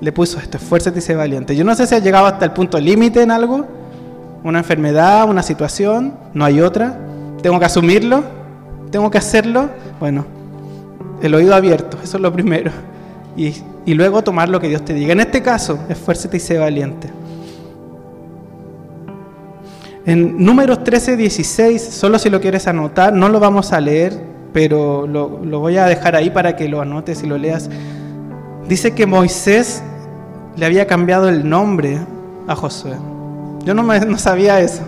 le 0.00 0.12
puso 0.12 0.38
esto, 0.38 0.56
esfuérzate 0.56 1.00
y 1.00 1.02
sé 1.02 1.14
valiente. 1.14 1.54
Yo 1.54 1.64
no 1.64 1.74
sé 1.74 1.86
si 1.86 1.94
ha 1.94 1.98
llegado 1.98 2.24
hasta 2.24 2.46
el 2.46 2.52
punto 2.52 2.80
límite 2.80 3.20
en 3.20 3.30
algo, 3.30 3.66
una 4.44 4.60
enfermedad, 4.60 5.28
una 5.28 5.42
situación, 5.42 6.14
no 6.32 6.46
hay 6.46 6.62
otra, 6.62 6.96
tengo 7.44 7.58
que 7.58 7.66
asumirlo, 7.66 8.24
tengo 8.90 9.10
que 9.10 9.18
hacerlo, 9.18 9.68
bueno, 10.00 10.24
el 11.20 11.34
oído 11.34 11.54
abierto, 11.54 11.98
eso 12.02 12.16
es 12.16 12.22
lo 12.22 12.32
primero, 12.32 12.70
y, 13.36 13.52
y 13.84 13.92
luego 13.92 14.24
tomar 14.24 14.48
lo 14.48 14.58
que 14.58 14.68
Dios 14.70 14.82
te 14.82 14.94
diga. 14.94 15.12
En 15.12 15.20
este 15.20 15.42
caso, 15.42 15.78
esfuérzate 15.90 16.38
y 16.38 16.40
sé 16.40 16.56
valiente. 16.56 17.10
En 20.06 20.42
números 20.42 20.84
13, 20.84 21.18
16, 21.18 21.82
solo 21.82 22.18
si 22.18 22.30
lo 22.30 22.40
quieres 22.40 22.66
anotar, 22.66 23.12
no 23.12 23.28
lo 23.28 23.38
vamos 23.40 23.74
a 23.74 23.80
leer, 23.82 24.18
pero 24.54 25.06
lo, 25.06 25.28
voy 25.28 25.76
a 25.76 25.84
dejar 25.84 26.16
ahí 26.16 26.30
para 26.30 26.56
que 26.56 26.66
lo 26.66 26.80
anotes 26.80 27.22
y 27.24 27.26
lo 27.26 27.36
leas. 27.36 27.68
Dice 28.66 28.92
que 28.94 29.04
Moisés 29.04 29.82
le 30.56 30.64
había 30.64 30.86
cambiado 30.86 31.28
el 31.28 31.46
nombre 31.46 31.98
a 32.48 32.56
Josué. 32.56 32.94
Yo 33.66 33.74
no, 33.74 33.82
no 33.82 34.18
sabía 34.18 34.60
eso. 34.60 34.80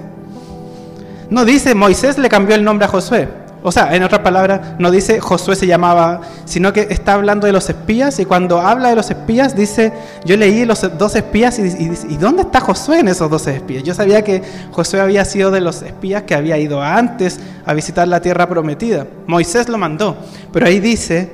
No 1.30 1.45
dice 1.45 1.75
Moisés 1.75 2.18
le 2.18 2.28
cambió 2.28 2.54
el 2.54 2.64
nombre 2.64 2.87
a 2.87 2.88
Josué. 2.88 3.28
O 3.62 3.73
sea, 3.73 3.97
en 3.97 4.04
otras 4.04 4.21
palabras, 4.21 4.61
no 4.78 4.92
dice 4.92 5.18
Josué 5.18 5.56
se 5.56 5.66
llamaba, 5.66 6.21
sino 6.45 6.73
que 6.73 6.87
está 6.88 7.14
hablando 7.14 7.49
de 7.49 7.52
los 7.52 7.68
espías 7.68 8.21
y 8.21 8.25
cuando 8.25 8.61
habla 8.61 8.90
de 8.90 8.95
los 8.95 9.11
espías 9.11 9.56
dice, 9.56 9.92
yo 10.25 10.37
leí 10.37 10.64
los 10.64 10.97
dos 10.97 11.16
espías 11.16 11.59
y, 11.59 11.62
y, 11.62 12.16
¿dónde 12.16 12.42
está 12.42 12.61
Josué 12.61 13.00
en 13.00 13.09
esos 13.09 13.28
dos 13.28 13.45
espías? 13.49 13.83
Yo 13.83 13.92
sabía 13.92 14.23
que 14.23 14.40
Josué 14.71 15.00
había 15.00 15.25
sido 15.25 15.50
de 15.50 15.61
los 15.61 15.83
espías 15.83 16.23
que 16.23 16.37
había 16.37 16.59
ido 16.59 16.80
antes 16.80 17.40
a 17.64 17.75
visitar 17.75 18.06
la 18.06 18.21
tierra 18.21 18.49
prometida. 18.49 19.04
Moisés 19.26 19.68
lo 19.68 19.78
mandó, 19.78 20.16
pero 20.52 20.66
ahí 20.66 20.78
dice 20.78 21.33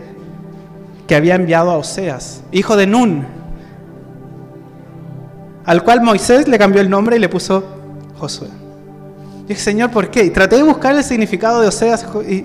que 1.06 1.14
había 1.14 1.34
enviado 1.34 1.70
a 1.70 1.76
Oseas, 1.76 2.40
hijo 2.50 2.76
de 2.76 2.86
Nun, 2.86 3.26
al 5.66 5.84
cual 5.84 6.00
Moisés 6.00 6.48
le 6.48 6.58
cambió 6.58 6.80
el 6.80 6.88
nombre 6.88 7.16
y 7.16 7.18
le 7.18 7.28
puso 7.28 7.62
Josué. 8.16 8.61
Y 9.44 9.48
dije, 9.48 9.60
Señor, 9.60 9.90
¿por 9.90 10.10
qué? 10.10 10.24
Y 10.24 10.30
traté 10.30 10.56
de 10.56 10.62
buscar 10.62 10.94
el 10.94 11.02
significado 11.02 11.60
de 11.60 11.68
Oseas 11.68 12.06
y 12.28 12.44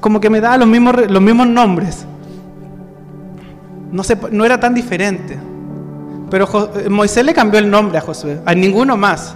como 0.00 0.20
que 0.20 0.30
me 0.30 0.40
daba 0.40 0.56
los 0.58 0.68
mismos, 0.68 1.10
los 1.10 1.22
mismos 1.22 1.46
nombres. 1.46 2.06
No, 3.90 4.04
sé, 4.04 4.16
no 4.30 4.44
era 4.44 4.58
tan 4.58 4.74
diferente. 4.74 5.36
Pero 6.30 6.48
eh, 6.76 6.88
Moisés 6.88 7.24
le 7.24 7.34
cambió 7.34 7.58
el 7.58 7.68
nombre 7.68 7.98
a 7.98 8.00
Josué, 8.00 8.40
a 8.46 8.54
ninguno 8.54 8.96
más. 8.96 9.34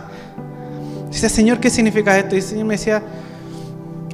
Dice, 1.10 1.28
Señor, 1.28 1.58
¿qué 1.58 1.70
significa 1.70 2.16
esto? 2.16 2.36
Y 2.36 2.38
el 2.38 2.44
Señor 2.44 2.66
me 2.66 2.74
decía, 2.74 3.02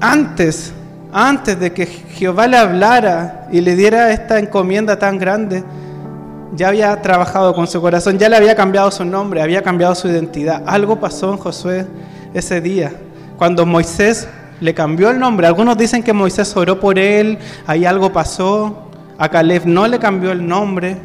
antes, 0.00 0.72
antes 1.12 1.60
de 1.60 1.72
que 1.72 1.86
Jehová 1.86 2.46
le 2.46 2.56
hablara 2.56 3.48
y 3.52 3.60
le 3.60 3.76
diera 3.76 4.10
esta 4.10 4.38
encomienda 4.38 4.98
tan 4.98 5.18
grande, 5.18 5.62
ya 6.56 6.68
había 6.68 7.00
trabajado 7.00 7.54
con 7.54 7.66
su 7.66 7.80
corazón, 7.80 8.18
ya 8.18 8.28
le 8.28 8.36
había 8.36 8.54
cambiado 8.54 8.90
su 8.90 9.04
nombre, 9.04 9.42
había 9.42 9.62
cambiado 9.62 9.94
su 9.94 10.08
identidad. 10.08 10.62
Algo 10.66 10.98
pasó 10.98 11.30
en 11.32 11.38
Josué 11.38 11.86
ese 12.34 12.60
día, 12.60 12.92
cuando 13.36 13.66
Moisés 13.66 14.28
le 14.60 14.74
cambió 14.74 15.10
el 15.10 15.18
nombre. 15.18 15.46
Algunos 15.46 15.76
dicen 15.76 16.02
que 16.02 16.12
Moisés 16.12 16.54
oró 16.56 16.78
por 16.78 16.98
él, 16.98 17.38
ahí 17.66 17.84
algo 17.84 18.12
pasó. 18.12 18.86
A 19.18 19.28
Caleb 19.28 19.66
no 19.66 19.86
le 19.86 19.98
cambió 19.98 20.32
el 20.32 20.46
nombre. 20.46 20.96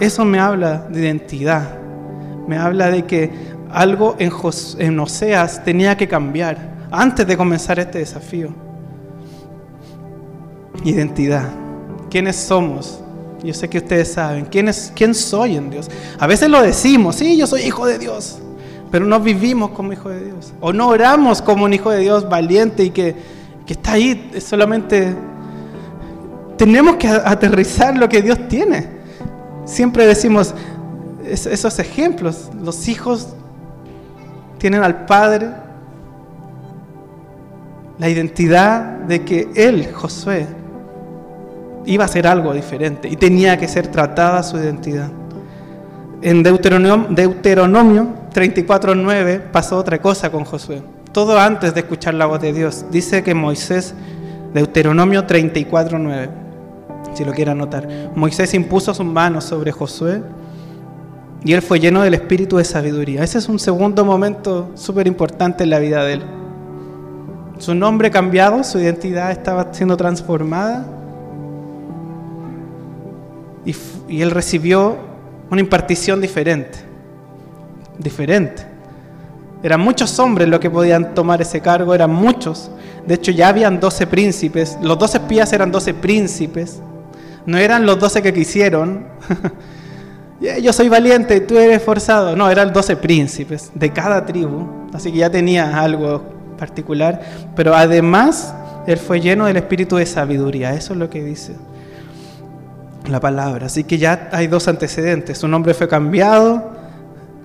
Eso 0.00 0.24
me 0.24 0.38
habla 0.38 0.86
de 0.88 1.00
identidad. 1.00 1.78
Me 2.46 2.56
habla 2.56 2.90
de 2.90 3.04
que 3.04 3.30
algo 3.70 4.16
en, 4.18 4.32
en 4.78 5.00
Oseas 5.00 5.64
tenía 5.64 5.96
que 5.96 6.08
cambiar 6.08 6.56
antes 6.90 7.26
de 7.26 7.36
comenzar 7.36 7.78
este 7.78 7.98
desafío. 7.98 8.50
Identidad. 10.84 11.48
¿Quiénes 12.10 12.36
somos? 12.36 13.00
Yo 13.42 13.54
sé 13.54 13.68
que 13.68 13.78
ustedes 13.78 14.12
saben. 14.12 14.46
¿Quién, 14.46 14.68
es, 14.68 14.92
¿Quién 14.94 15.14
soy 15.14 15.56
en 15.56 15.70
Dios? 15.70 15.90
A 16.18 16.26
veces 16.26 16.48
lo 16.48 16.62
decimos, 16.62 17.16
sí, 17.16 17.36
yo 17.36 17.46
soy 17.46 17.62
hijo 17.62 17.86
de 17.86 17.98
Dios 17.98 18.40
pero 18.90 19.04
no 19.04 19.20
vivimos 19.20 19.70
como 19.70 19.92
hijo 19.92 20.08
de 20.08 20.24
Dios. 20.26 20.52
O 20.60 20.72
no 20.72 20.88
oramos 20.88 21.42
como 21.42 21.64
un 21.64 21.74
hijo 21.74 21.90
de 21.90 22.00
Dios 22.00 22.28
valiente 22.28 22.84
y 22.84 22.90
que, 22.90 23.14
está 23.66 23.92
ahí 23.92 24.32
solamente... 24.40 25.14
Tenemos 26.56 26.96
que 26.96 27.06
aterrizar 27.06 27.96
lo 27.96 28.08
que 28.08 28.20
Dios 28.20 28.48
tiene. 28.48 28.88
Siempre 29.64 30.06
decimos 30.06 30.54
esos 31.24 31.78
ejemplos. 31.78 32.50
Los 32.60 32.88
hijos 32.88 33.28
tienen 34.58 34.82
al 34.82 35.06
Padre 35.06 35.50
la 37.98 38.08
identidad 38.08 38.82
de 39.06 39.24
que 39.24 39.48
él, 39.54 39.92
Josué, 39.92 40.46
iba 41.84 42.04
a 42.04 42.06
hacer 42.06 42.26
algo 42.26 42.52
diferente 42.52 43.08
y 43.08 43.16
tenía 43.16 43.56
que 43.56 43.68
ser 43.68 43.86
tratada 43.88 44.42
su 44.42 44.56
identidad. 44.56 45.10
En 46.22 46.42
Deuteronomio 46.42 48.06
34.9 48.32 49.50
pasó 49.50 49.76
otra 49.76 50.00
cosa 50.00 50.30
con 50.30 50.44
Josué. 50.44 50.82
Todo 51.12 51.38
antes 51.38 51.74
de 51.74 51.80
escuchar 51.80 52.14
la 52.14 52.26
voz 52.26 52.40
de 52.40 52.52
Dios. 52.52 52.84
Dice 52.90 53.22
que 53.22 53.34
Moisés, 53.34 53.94
Deuteronomio 54.52 55.26
34.9, 55.26 56.28
si 57.14 57.24
lo 57.24 57.32
quiere 57.32 57.50
anotar, 57.50 57.88
Moisés 58.14 58.52
impuso 58.54 58.92
sus 58.94 59.06
manos 59.06 59.44
sobre 59.44 59.72
Josué 59.72 60.22
y 61.44 61.52
él 61.52 61.62
fue 61.62 61.80
lleno 61.80 62.02
del 62.02 62.14
espíritu 62.14 62.58
de 62.58 62.64
sabiduría. 62.64 63.22
Ese 63.22 63.38
es 63.38 63.48
un 63.48 63.58
segundo 63.58 64.04
momento 64.04 64.70
súper 64.74 65.06
importante 65.06 65.64
en 65.64 65.70
la 65.70 65.78
vida 65.78 66.04
de 66.04 66.14
él. 66.14 66.22
Su 67.58 67.74
nombre 67.74 68.10
cambiado, 68.10 68.62
su 68.62 68.78
identidad 68.78 69.32
estaba 69.32 69.72
siendo 69.72 69.96
transformada 69.96 70.86
y 73.64 74.22
él 74.22 74.30
recibió 74.30 74.96
una 75.50 75.60
impartición 75.60 76.20
diferente 76.20 76.87
diferente. 77.98 78.62
Eran 79.62 79.80
muchos 79.80 80.16
hombres 80.18 80.48
los 80.48 80.60
que 80.60 80.70
podían 80.70 81.14
tomar 81.14 81.42
ese 81.42 81.60
cargo, 81.60 81.94
eran 81.94 82.10
muchos. 82.10 82.70
De 83.06 83.14
hecho, 83.14 83.32
ya 83.32 83.48
habían 83.48 83.80
12 83.80 84.06
príncipes. 84.06 84.78
Los 84.82 84.98
12 84.98 85.18
espías 85.18 85.52
eran 85.52 85.72
12 85.72 85.94
príncipes. 85.94 86.80
No 87.44 87.58
eran 87.58 87.84
los 87.84 87.98
12 87.98 88.22
que 88.22 88.32
quisieron. 88.32 89.06
Yo 90.62 90.72
soy 90.72 90.88
valiente, 90.88 91.40
tú 91.40 91.58
eres 91.58 91.82
forzado. 91.82 92.36
No, 92.36 92.48
eran 92.48 92.72
12 92.72 92.96
príncipes 92.96 93.72
de 93.74 93.92
cada 93.92 94.24
tribu. 94.24 94.88
Así 94.92 95.10
que 95.10 95.18
ya 95.18 95.30
tenía 95.30 95.80
algo 95.80 96.22
particular. 96.56 97.20
Pero 97.56 97.74
además, 97.74 98.54
él 98.86 98.98
fue 98.98 99.20
lleno 99.20 99.46
del 99.46 99.56
espíritu 99.56 99.96
de 99.96 100.06
sabiduría. 100.06 100.74
Eso 100.74 100.92
es 100.92 101.00
lo 101.00 101.10
que 101.10 101.24
dice 101.24 101.56
la 103.08 103.18
palabra. 103.18 103.66
Así 103.66 103.82
que 103.82 103.98
ya 103.98 104.28
hay 104.30 104.46
dos 104.46 104.68
antecedentes. 104.68 105.38
Su 105.38 105.48
nombre 105.48 105.74
fue 105.74 105.88
cambiado 105.88 106.77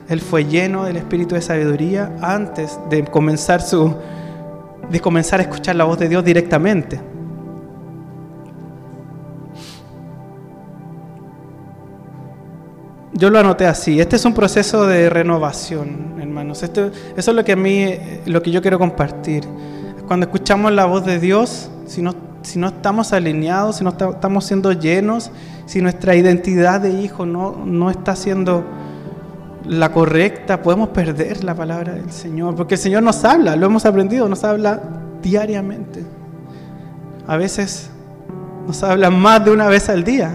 él 0.09 0.21
fue 0.21 0.45
lleno 0.45 0.85
del 0.85 0.97
espíritu 0.97 1.35
de 1.35 1.41
sabiduría 1.41 2.11
antes 2.21 2.79
de 2.89 3.03
comenzar 3.05 3.61
su 3.61 3.95
de 4.89 4.99
comenzar 4.99 5.39
a 5.39 5.43
escuchar 5.43 5.75
la 5.75 5.85
voz 5.85 5.97
de 5.97 6.09
Dios 6.09 6.23
directamente. 6.23 6.99
Yo 13.13 13.29
lo 13.29 13.39
anoté 13.39 13.65
así. 13.65 13.99
Este 13.99 14.17
es 14.17 14.25
un 14.25 14.33
proceso 14.33 14.85
de 14.85 15.09
renovación, 15.09 16.15
hermanos. 16.19 16.63
Esto, 16.63 16.91
eso 17.15 17.31
es 17.31 17.35
lo 17.35 17.45
que 17.45 17.53
a 17.53 17.55
mí, 17.55 17.95
lo 18.25 18.41
que 18.41 18.51
yo 18.51 18.61
quiero 18.61 18.77
compartir. 18.77 19.45
Cuando 20.07 20.25
escuchamos 20.25 20.71
la 20.73 20.85
voz 20.85 21.05
de 21.05 21.19
Dios, 21.19 21.69
si 21.85 22.01
no, 22.01 22.13
si 22.41 22.59
no 22.59 22.67
estamos 22.67 23.13
alineados, 23.13 23.77
si 23.77 23.83
no 23.83 23.91
estamos 23.91 24.45
siendo 24.45 24.73
llenos, 24.73 25.31
si 25.65 25.81
nuestra 25.81 26.15
identidad 26.15 26.81
de 26.81 26.91
hijo 26.91 27.25
no, 27.25 27.63
no 27.65 27.89
está 27.89 28.15
siendo 28.15 28.65
la 29.65 29.91
correcta, 29.91 30.61
podemos 30.61 30.89
perder 30.89 31.43
la 31.43 31.55
palabra 31.55 31.93
del 31.93 32.11
Señor, 32.11 32.55
porque 32.55 32.75
el 32.75 32.79
Señor 32.79 33.03
nos 33.03 33.23
habla, 33.23 33.55
lo 33.55 33.65
hemos 33.65 33.85
aprendido, 33.85 34.27
nos 34.27 34.43
habla 34.43 34.81
diariamente. 35.21 36.03
A 37.27 37.37
veces 37.37 37.89
nos 38.67 38.83
habla 38.83 39.09
más 39.09 39.43
de 39.45 39.51
una 39.51 39.67
vez 39.67 39.89
al 39.89 40.03
día. 40.03 40.31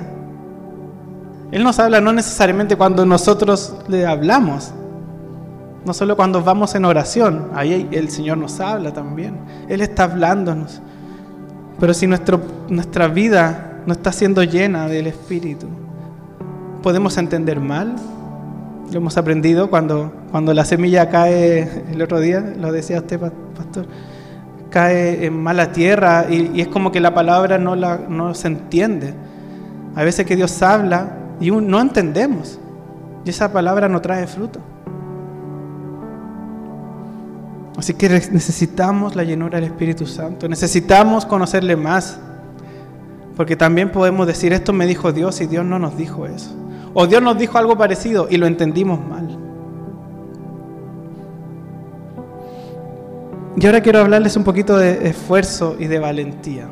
Él 1.50 1.62
nos 1.62 1.78
habla 1.78 2.00
no 2.00 2.12
necesariamente 2.12 2.76
cuando 2.76 3.04
nosotros 3.04 3.74
le 3.88 4.06
hablamos, 4.06 4.72
no 5.84 5.94
solo 5.94 6.16
cuando 6.16 6.42
vamos 6.42 6.74
en 6.74 6.84
oración, 6.84 7.48
ahí 7.54 7.88
el 7.92 8.10
Señor 8.10 8.38
nos 8.38 8.60
habla 8.60 8.92
también. 8.92 9.38
Él 9.68 9.80
está 9.80 10.04
hablándonos. 10.04 10.80
Pero 11.78 11.94
si 11.94 12.06
nuestro, 12.06 12.40
nuestra 12.68 13.08
vida 13.08 13.82
no 13.86 13.92
está 13.92 14.10
siendo 14.12 14.42
llena 14.42 14.88
del 14.88 15.06
Espíritu, 15.06 15.68
podemos 16.82 17.16
entender 17.16 17.60
mal 17.60 17.94
lo 18.90 18.98
hemos 18.98 19.16
aprendido 19.16 19.70
cuando, 19.70 20.12
cuando 20.30 20.54
la 20.54 20.64
semilla 20.64 21.08
cae, 21.10 21.84
el 21.92 22.00
otro 22.00 22.20
día 22.20 22.40
lo 22.40 22.72
decía 22.72 22.98
usted, 22.98 23.20
pastor, 23.20 23.86
cae 24.70 25.26
en 25.26 25.42
mala 25.42 25.72
tierra 25.72 26.26
y, 26.28 26.60
es 26.60 26.68
como 26.68 26.90
que 26.92 27.00
la 27.00 27.14
palabra 27.14 27.58
no, 27.58 27.76
la, 27.76 27.98
no 28.08 28.34
se 28.34 28.48
entiende. 28.48 29.14
A 29.94 30.04
veces 30.04 30.26
que 30.26 30.36
Dios 30.36 30.62
habla 30.62 31.18
y 31.40 31.50
no 31.50 31.80
entendemos 31.80 32.58
y 33.24 33.30
esa 33.30 33.52
palabra 33.52 33.88
no 33.88 34.00
trae 34.00 34.26
fruto. 34.26 34.60
Así 37.76 37.94
que 37.94 38.08
necesitamos 38.08 39.14
la 39.14 39.22
llenura 39.22 39.60
del 39.60 39.70
Espíritu 39.70 40.06
Santo, 40.06 40.48
necesitamos 40.48 41.24
conocerle 41.24 41.76
más, 41.76 42.18
porque 43.36 43.54
también 43.54 43.92
podemos 43.92 44.26
decir, 44.26 44.52
esto 44.52 44.72
me 44.72 44.84
dijo 44.86 45.12
Dios 45.12 45.40
y 45.40 45.46
Dios 45.46 45.64
no 45.64 45.78
nos 45.78 45.96
dijo 45.96 46.26
eso. 46.26 46.56
O 46.94 47.06
Dios 47.06 47.22
nos 47.22 47.38
dijo 47.38 47.58
algo 47.58 47.76
parecido 47.76 48.26
y 48.30 48.36
lo 48.36 48.46
entendimos 48.46 48.98
mal. 49.00 49.38
Y 53.60 53.66
ahora 53.66 53.80
quiero 53.80 54.00
hablarles 54.00 54.36
un 54.36 54.44
poquito 54.44 54.76
de 54.76 55.08
esfuerzo 55.08 55.76
y 55.78 55.86
de 55.86 55.98
valentía. 55.98 56.68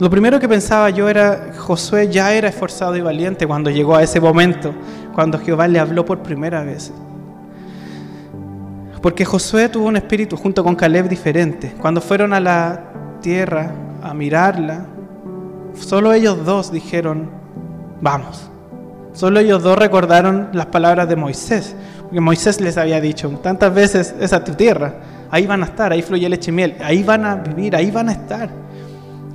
Lo 0.00 0.10
primero 0.10 0.40
que 0.40 0.48
pensaba 0.48 0.90
yo 0.90 1.08
era, 1.08 1.52
Josué 1.56 2.08
ya 2.08 2.32
era 2.34 2.48
esforzado 2.48 2.96
y 2.96 3.00
valiente 3.00 3.46
cuando 3.46 3.70
llegó 3.70 3.94
a 3.94 4.02
ese 4.02 4.20
momento, 4.20 4.74
cuando 5.14 5.38
Jehová 5.38 5.68
le 5.68 5.78
habló 5.78 6.04
por 6.04 6.18
primera 6.24 6.64
vez. 6.64 6.92
Porque 9.00 9.24
Josué 9.24 9.68
tuvo 9.68 9.86
un 9.86 9.96
espíritu 9.96 10.36
junto 10.36 10.64
con 10.64 10.74
Caleb 10.74 11.08
diferente. 11.08 11.72
Cuando 11.80 12.00
fueron 12.00 12.32
a 12.32 12.40
la 12.40 12.80
tierra 13.20 13.70
a 14.02 14.12
mirarla, 14.12 14.86
solo 15.78 16.12
ellos 16.12 16.44
dos 16.44 16.72
dijeron, 16.72 17.43
vamos. 18.04 18.50
Solo 19.14 19.40
ellos 19.40 19.62
dos 19.62 19.78
recordaron 19.78 20.50
las 20.52 20.66
palabras 20.66 21.08
de 21.08 21.16
Moisés, 21.16 21.74
porque 22.02 22.20
Moisés 22.20 22.60
les 22.60 22.76
había 22.76 23.00
dicho 23.00 23.30
tantas 23.42 23.74
veces, 23.74 24.14
esa 24.20 24.36
es 24.36 24.44
tu 24.44 24.52
tierra, 24.54 24.94
ahí 25.30 25.46
van 25.46 25.62
a 25.62 25.66
estar, 25.66 25.90
ahí 25.90 26.02
fluye 26.02 26.28
leche 26.28 26.50
y 26.50 26.54
miel, 26.54 26.76
ahí 26.82 27.02
van 27.02 27.24
a 27.24 27.36
vivir, 27.36 27.74
ahí 27.74 27.90
van 27.90 28.10
a 28.10 28.12
estar. 28.12 28.50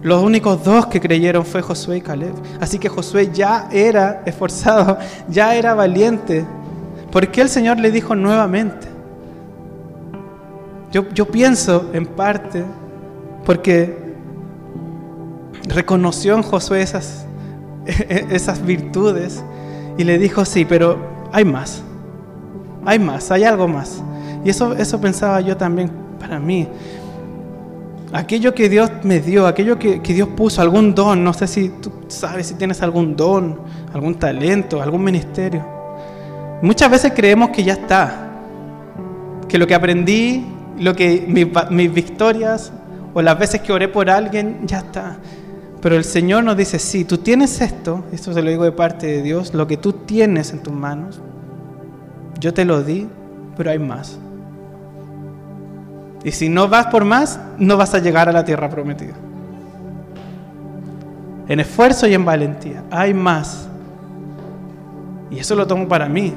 Los 0.03 0.21
únicos 0.23 0.63
dos 0.63 0.85
que 0.85 1.01
creyeron 1.01 1.45
fue 1.45 1.61
Josué 1.61 1.97
y 1.97 2.01
Caleb. 2.01 2.33
Así 2.61 2.77
que 2.77 2.87
Josué 2.87 3.31
ya 3.33 3.67
era 3.71 4.21
esforzado, 4.25 4.97
ya 5.27 5.55
era 5.55 5.73
valiente. 5.73 6.45
porque 7.11 7.41
el 7.41 7.49
Señor 7.49 7.79
le 7.79 7.91
dijo 7.91 8.15
nuevamente? 8.15 8.87
Yo, 10.91 11.09
yo 11.09 11.25
pienso 11.25 11.89
en 11.93 12.05
parte 12.05 12.63
porque 13.45 13.97
reconoció 15.67 16.35
en 16.35 16.43
Josué 16.43 16.81
esas 16.81 17.25
esas 18.29 18.65
virtudes 18.65 19.43
y 19.97 20.03
le 20.03 20.17
dijo, 20.17 20.45
sí, 20.45 20.65
pero 20.65 20.97
hay 21.31 21.45
más, 21.45 21.83
hay 22.85 22.99
más, 22.99 23.31
hay 23.31 23.43
algo 23.43 23.67
más. 23.67 24.01
Y 24.43 24.49
eso, 24.49 24.73
eso 24.73 25.01
pensaba 25.01 25.41
yo 25.41 25.57
también 25.57 25.91
para 26.19 26.39
mí. 26.39 26.67
Aquello 28.11 28.55
que 28.55 28.69
Dios 28.69 28.89
me 29.03 29.19
dio, 29.19 29.45
aquello 29.45 29.77
que, 29.77 30.01
que 30.01 30.13
Dios 30.13 30.29
puso, 30.29 30.61
algún 30.61 30.95
don, 30.95 31.23
no 31.23 31.33
sé 31.33 31.47
si 31.47 31.69
tú 31.69 31.91
sabes 32.07 32.47
si 32.47 32.55
tienes 32.55 32.81
algún 32.81 33.15
don, 33.15 33.59
algún 33.93 34.15
talento, 34.15 34.81
algún 34.81 35.03
ministerio. 35.03 35.63
Muchas 36.61 36.89
veces 36.89 37.13
creemos 37.15 37.49
que 37.49 37.63
ya 37.63 37.73
está, 37.73 38.29
que 39.47 39.57
lo 39.57 39.67
que 39.67 39.75
aprendí, 39.75 40.45
lo 40.79 40.95
que 40.95 41.25
mis 41.69 41.93
victorias 41.93 42.71
o 43.13 43.21
las 43.21 43.37
veces 43.37 43.61
que 43.61 43.71
oré 43.73 43.87
por 43.87 44.09
alguien, 44.09 44.61
ya 44.65 44.79
está. 44.79 45.17
Pero 45.81 45.95
el 45.95 46.03
Señor 46.03 46.43
nos 46.43 46.57
dice, 46.57 46.77
sí, 46.77 47.05
tú 47.05 47.19
tienes 47.19 47.61
esto, 47.61 48.03
esto 48.11 48.33
se 48.33 48.41
lo 48.41 48.49
digo 48.49 48.65
de 48.65 48.71
parte 48.71 49.07
de 49.07 49.21
Dios, 49.21 49.53
lo 49.53 49.65
que 49.65 49.77
tú 49.77 49.93
tienes 49.93 50.51
en 50.51 50.61
tus 50.61 50.73
manos, 50.73 51.21
yo 52.39 52.53
te 52.53 52.65
lo 52.65 52.83
di, 52.83 53.07
pero 53.55 53.71
hay 53.71 53.79
más. 53.79 54.19
Y 56.23 56.31
si 56.31 56.49
no 56.49 56.67
vas 56.67 56.87
por 56.87 57.05
más, 57.05 57.39
no 57.57 57.77
vas 57.77 57.93
a 57.93 57.99
llegar 57.99 58.27
a 58.27 58.33
la 58.33 58.43
tierra 58.43 58.69
prometida. 58.69 59.13
En 61.47 61.59
esfuerzo 61.59 62.07
y 62.07 62.13
en 62.13 62.25
valentía. 62.25 62.83
Hay 62.91 63.13
más. 63.13 63.67
Y 65.31 65.39
eso 65.39 65.55
lo 65.55 65.65
tomo 65.65 65.87
para 65.87 66.09
mí. 66.09 66.33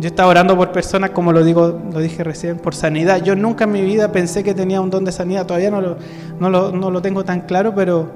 Yo 0.00 0.08
estaba 0.08 0.30
orando 0.30 0.56
por 0.56 0.72
personas, 0.72 1.10
como 1.10 1.30
lo, 1.30 1.44
digo, 1.44 1.78
lo 1.92 2.00
dije 2.00 2.24
recién, 2.24 2.56
por 2.56 2.74
sanidad. 2.74 3.22
Yo 3.22 3.36
nunca 3.36 3.64
en 3.64 3.72
mi 3.72 3.82
vida 3.82 4.10
pensé 4.10 4.42
que 4.42 4.54
tenía 4.54 4.80
un 4.80 4.88
don 4.88 5.04
de 5.04 5.12
sanidad. 5.12 5.44
Todavía 5.44 5.70
no 5.70 5.82
lo, 5.82 5.98
no 6.40 6.90
lo, 6.90 7.02
tengo 7.02 7.22
tan 7.22 7.42
claro, 7.42 7.74
pero 7.74 8.08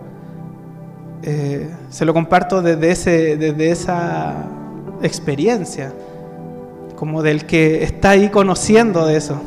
eh, 1.23 1.71
se 1.91 2.07
lo 2.07 2.15
comparto 2.15 2.63
desde, 2.63 2.91
ese, 2.91 3.37
desde 3.37 3.71
esa 3.71 4.47
experiencia. 5.03 5.93
Como 6.97 7.23
del 7.23 7.45
que 7.45 7.85
está 7.85 8.11
ahí 8.11 8.31
conociendo 8.31 9.05
de 9.05 9.19
eso. 9.19 9.39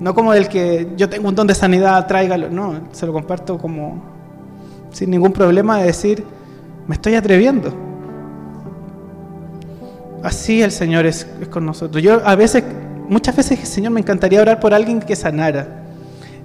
No 0.00 0.14
como 0.14 0.32
del 0.32 0.48
que 0.48 0.88
yo 0.96 1.08
tengo 1.08 1.28
un 1.28 1.36
don 1.36 1.46
de 1.46 1.54
sanidad, 1.54 2.08
tráigalo. 2.08 2.50
No, 2.50 2.74
se 2.90 3.06
lo 3.06 3.12
comparto 3.12 3.56
como 3.56 4.02
sin 4.90 5.10
ningún 5.10 5.32
problema 5.32 5.78
de 5.78 5.86
decir, 5.86 6.24
me 6.88 6.96
estoy 6.96 7.14
atreviendo. 7.14 7.87
Así 10.22 10.62
el 10.62 10.72
Señor 10.72 11.06
es, 11.06 11.26
con 11.50 11.64
nosotros. 11.64 12.02
Yo 12.02 12.20
a 12.26 12.34
veces, 12.34 12.64
muchas 13.08 13.36
veces, 13.36 13.60
Señor, 13.68 13.92
me 13.92 14.00
encantaría 14.00 14.40
orar 14.40 14.58
por 14.60 14.74
alguien 14.74 15.00
que 15.00 15.14
sanara. 15.14 15.84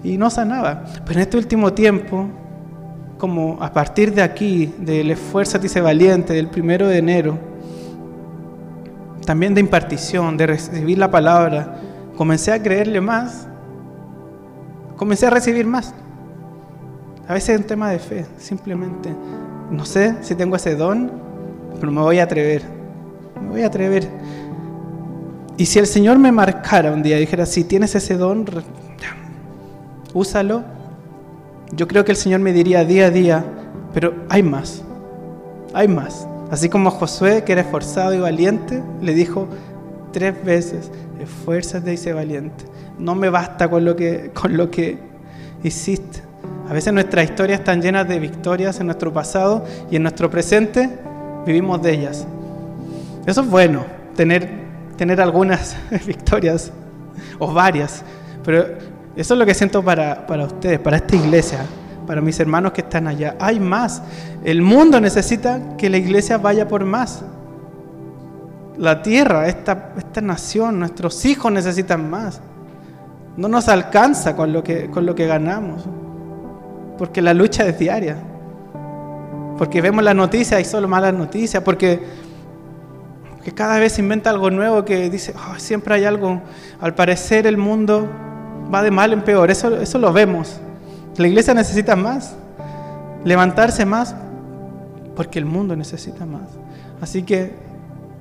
Y 0.04 0.18
no 0.18 0.30
sanaba. 0.30 0.84
Pero 1.06 1.20
en 1.20 1.22
este 1.22 1.38
último 1.38 1.74
tiempo, 1.74 2.28
como 3.18 3.58
a 3.62 3.72
partir 3.72 4.14
de 4.14 4.22
aquí, 4.22 4.74
del 4.78 5.12
esfuerzo 5.12 5.58
a 5.58 5.82
valiente, 5.82 6.34
del 6.34 6.48
primero 6.48 6.88
de 6.88 6.98
enero, 6.98 7.38
también 9.26 9.54
de 9.54 9.62
impartición, 9.62 10.36
de 10.36 10.48
recibir 10.48 10.98
la 10.98 11.10
palabra, 11.10 11.78
comencé 12.18 12.52
a 12.52 12.62
creerle 12.62 13.00
más, 13.00 13.48
comencé 14.98 15.26
a 15.26 15.30
recibir 15.30 15.66
más. 15.66 15.94
A 17.28 17.34
veces 17.34 17.56
es 17.56 17.62
un 17.62 17.68
tema 17.68 17.90
de 17.90 18.00
fe, 18.00 18.26
simplemente. 18.38 19.10
No 19.72 19.86
sé 19.86 20.16
si 20.22 20.36
tengo 20.36 20.58
ese 20.58 20.76
don, 20.76 21.10
pero 21.80 21.92
me 21.92 22.02
voy 22.02 22.20
a 22.20 22.24
atrever 22.24 22.83
voy 23.50 23.62
a 23.62 23.68
atrever. 23.68 24.08
Y 25.58 25.66
si 25.66 25.80
el 25.80 25.88
Señor 25.88 26.18
me 26.18 26.32
marcara 26.32 26.92
un 26.92 27.04
día 27.04 27.18
y 27.18 27.22
dijera, 27.22 27.46
si 27.46 27.64
tienes 27.64 27.96
ese 27.96 28.18
don, 28.18 28.46
úsalo, 30.14 30.64
yo 31.76 31.88
creo 31.88 32.06
que 32.06 32.12
el 32.12 32.18
Señor 32.18 32.40
me 32.40 32.54
diría 32.54 32.86
día 32.86 33.08
a 33.08 33.10
día, 33.10 33.46
pero 33.94 34.14
hay 34.30 34.44
más, 34.44 34.84
hay 35.74 35.88
más. 35.88 36.28
Así 36.52 36.70
como 36.70 36.92
Josué, 36.92 37.44
que 37.44 37.52
era 37.52 37.62
esforzado 37.62 38.14
y 38.14 38.20
valiente, 38.20 38.84
le 39.02 39.14
dijo 39.14 39.48
tres 40.12 40.34
veces, 40.44 40.92
esfuérzate 41.20 41.94
y 41.94 41.98
sé 41.98 42.14
valiente. 42.14 42.66
No 43.00 43.16
me 43.16 43.30
basta 43.30 43.70
con 43.70 43.86
lo 43.86 43.96
que, 43.96 44.32
con 44.34 44.56
lo 44.56 44.70
que 44.70 44.98
hiciste. 45.64 46.22
A 46.70 46.74
veces 46.74 46.94
nuestras 46.94 47.26
historias 47.26 47.60
están 47.60 47.82
llenas 47.82 48.08
de 48.08 48.20
victorias 48.20 48.80
en 48.80 48.86
nuestro 48.88 49.12
pasado 49.12 49.66
y 49.90 49.96
en 49.96 50.04
nuestro 50.04 50.30
presente 50.30 50.90
vivimos 51.46 51.82
de 51.82 51.94
ellas. 51.94 52.28
Eso 53.26 53.42
es 53.42 53.50
bueno, 53.50 53.86
tener, 54.16 54.50
tener 54.98 55.22
algunas 55.22 55.78
victorias 56.06 56.72
o 57.40 57.54
varias, 57.54 58.04
pero 58.44 58.66
eso 59.16 59.34
es 59.34 59.40
lo 59.40 59.46
que 59.46 59.54
siento 59.54 59.84
para, 59.84 60.26
para 60.28 60.46
ustedes, 60.46 60.80
para 60.80 60.98
esta 60.98 61.16
iglesia, 61.16 61.66
para 62.06 62.20
mis 62.20 62.40
hermanos 62.40 62.74
que 62.74 62.82
están 62.82 63.08
allá. 63.08 63.36
Hay 63.40 63.60
más. 63.60 64.02
El 64.44 64.62
mundo 64.62 65.00
necesita 65.00 65.78
que 65.78 65.90
la 65.90 65.98
iglesia 65.98 66.38
vaya 66.38 66.68
por 66.68 66.84
más. 66.84 67.24
La 68.78 69.02
tierra, 69.04 69.48
esta, 69.48 69.94
esta 69.98 70.20
nación, 70.20 70.80
nuestros 70.80 71.24
hijos 71.26 71.52
necesitan 71.52 72.10
más. 72.10 72.42
No 73.38 73.48
nos 73.48 73.70
alcanza 73.70 74.36
con 74.36 74.52
lo 74.52 74.64
que, 74.64 74.90
con 74.90 75.06
lo 75.06 75.16
que 75.16 75.28
ganamos, 75.28 75.86
porque 76.98 77.22
la 77.22 77.34
lucha 77.34 77.66
es 77.68 77.80
diaria. 77.80 78.18
Porque 79.58 79.80
vemos 79.82 80.04
las 80.04 80.16
noticias 80.16 80.60
y 80.60 80.66
solo 80.66 80.88
malas 80.88 81.14
noticias, 81.14 81.62
porque 81.64 82.02
que 83.44 83.52
cada 83.52 83.80
vez 83.80 84.00
inventa 84.00 84.30
algo 84.30 84.50
nuevo 84.50 84.86
que 84.86 85.10
dice, 85.10 85.34
siempre 85.58 85.96
hay 85.96 86.06
algo. 86.06 86.42
Al 86.80 86.96
parecer 86.96 87.46
el 87.46 87.58
mundo 87.58 88.08
va 88.74 88.82
de 88.82 88.92
mal 88.92 89.14
en 89.14 89.22
peor, 89.22 89.52
eso, 89.52 89.76
eso 89.78 89.98
lo 90.00 90.14
vemos. 90.14 90.60
La 91.18 91.28
iglesia 91.28 91.54
necesita 91.54 91.96
más, 91.96 92.36
levantarse 93.24 93.86
más, 93.86 94.16
porque 95.16 95.40
el 95.40 95.46
mundo 95.46 95.76
necesita 95.76 96.26
más. 96.26 96.50
Así 97.02 97.24
que 97.24 97.54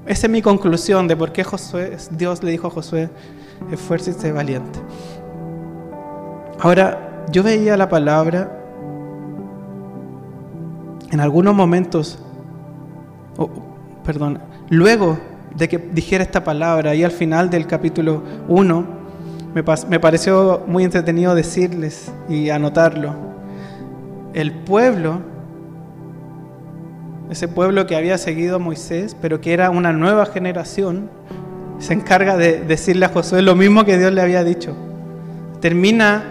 esa 0.06 0.26
es 0.26 0.30
mi 0.30 0.42
conclusión 0.42 1.06
de 1.06 1.16
por 1.16 1.32
qué 1.32 1.44
Josué, 1.44 1.96
Dios 2.10 2.42
le 2.42 2.50
dijo 2.50 2.66
a 2.66 2.70
Josué, 2.70 3.08
esfuércese 3.70 4.32
valiente. 4.32 4.80
Ahora, 6.58 7.24
yo 7.30 7.42
veía 7.42 7.76
la 7.76 7.88
palabra 7.88 8.58
en 11.12 11.20
algunos 11.20 11.54
momentos, 11.54 12.18
perdón, 14.04 14.40
Luego 14.72 15.18
de 15.54 15.68
que 15.68 15.76
dijera 15.76 16.24
esta 16.24 16.44
palabra 16.44 16.94
y 16.94 17.04
al 17.04 17.10
final 17.10 17.50
del 17.50 17.66
capítulo 17.66 18.22
1, 18.48 18.86
me, 19.54 20.00
pareció 20.00 20.62
muy 20.66 20.82
entretenido 20.82 21.34
decirles 21.34 22.10
y 22.26 22.48
anotarlo. 22.48 23.14
El 24.32 24.50
pueblo, 24.52 25.20
ese 27.30 27.48
pueblo 27.48 27.86
que 27.86 27.96
había 27.96 28.16
seguido 28.16 28.56
a 28.56 28.58
Moisés, 28.58 29.14
pero 29.20 29.42
que 29.42 29.52
era 29.52 29.68
una 29.68 29.92
nueva 29.92 30.24
generación, 30.24 31.10
se 31.78 31.92
encarga 31.92 32.38
de 32.38 32.62
decirle 32.62 33.04
a 33.04 33.10
Josué 33.10 33.42
lo 33.42 33.54
mismo 33.54 33.84
que 33.84 33.98
Dios 33.98 34.10
le 34.10 34.22
había 34.22 34.42
dicho. 34.42 34.74
Termina, 35.60 36.24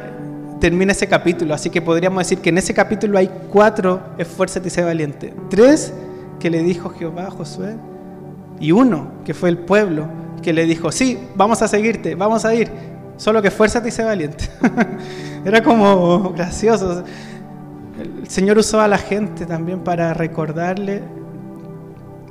termina 0.60 0.94
ese 0.94 1.06
capítulo, 1.06 1.54
así 1.54 1.70
que 1.70 1.84
podríamos 1.84 2.24
decir 2.24 2.40
que 2.40 2.50
en 2.50 2.58
ese 2.58 2.74
capítulo 2.74 3.20
hay 3.20 3.30
cuatro, 3.52 4.02
esfuérzate 4.18 4.70
y 4.70 4.72
sé 4.72 4.82
valiente. 4.82 5.32
Tres 5.52 5.94
que 6.40 6.50
le 6.50 6.64
dijo 6.64 6.90
Jehová 6.90 7.28
a 7.28 7.30
Josué 7.30 7.76
y 8.62 8.72
uno, 8.72 9.08
que 9.26 9.34
fue 9.34 9.50
el 9.50 9.58
pueblo, 9.58 10.06
que 10.44 10.54
le 10.54 10.66
dijo, 10.66 10.92
sí, 10.92 11.18
vamos 11.36 11.62
a 11.64 11.68
seguirte, 11.68 12.14
vamos 12.14 12.46
a 12.46 12.54
ir, 12.54 12.72
solo 13.18 13.42
que 13.42 13.50
fuérzate 13.50 13.90
y 13.90 13.92
sé 13.92 14.04
valiente. 14.04 14.50
Era 15.46 15.64
como 15.64 16.32
gracioso. 16.32 17.04
El 18.00 18.28
Señor 18.30 18.60
usó 18.60 18.80
a 18.80 18.88
la 18.88 19.00
gente 19.00 19.48
también 19.48 19.80
para 19.80 20.14
recordarle 20.14 21.02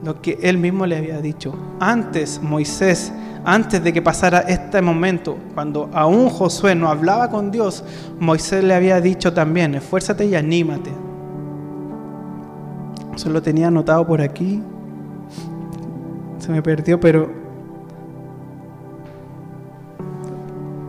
lo 0.05 0.23
que 0.23 0.38
Él 0.43 0.57
mismo 0.57 0.87
le 0.87 0.97
había 0.97 1.21
dicho. 1.21 1.53
Antes 1.81 2.40
Moisés, 2.40 3.12
antes 3.45 3.83
de 3.83 3.93
que 3.93 4.01
pasara 4.01 4.40
este 4.40 4.81
momento, 4.81 5.37
cuando 5.55 5.90
aún 5.93 6.29
Josué 6.29 6.77
no 6.77 6.88
hablaba 6.88 7.29
con 7.29 7.51
Dios, 7.51 7.85
Moisés 8.21 8.62
le 8.62 8.75
había 8.75 9.01
dicho 9.01 9.33
también, 9.33 9.75
esfuérzate 9.75 10.27
y 10.27 10.37
anímate. 10.37 10.93
Eso 13.16 13.31
lo 13.31 13.43
tenía 13.43 13.66
anotado 13.66 14.07
por 14.07 14.21
aquí 14.21 14.62
se 16.40 16.50
me 16.50 16.62
perdió, 16.62 16.98
pero 16.98 17.31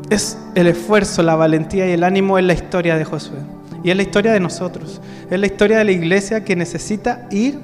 es 0.10 0.38
el 0.56 0.68
esfuerzo, 0.68 1.24
la 1.24 1.36
valentía 1.36 1.88
y 1.88 1.92
el 1.92 2.04
ánimo 2.04 2.38
en 2.38 2.48
la 2.48 2.54
historia 2.54 2.98
de 2.98 3.06
Josué. 3.06 3.40
Y 3.84 3.90
es 3.90 3.96
la 3.96 4.04
historia 4.04 4.34
de 4.34 4.40
nosotros. 4.40 5.02
Es 5.30 5.40
la 5.40 5.46
historia 5.46 5.80
de 5.80 5.86
la 5.86 5.92
iglesia 5.92 6.44
que 6.44 6.56
necesita 6.56 7.28
ir 7.32 7.60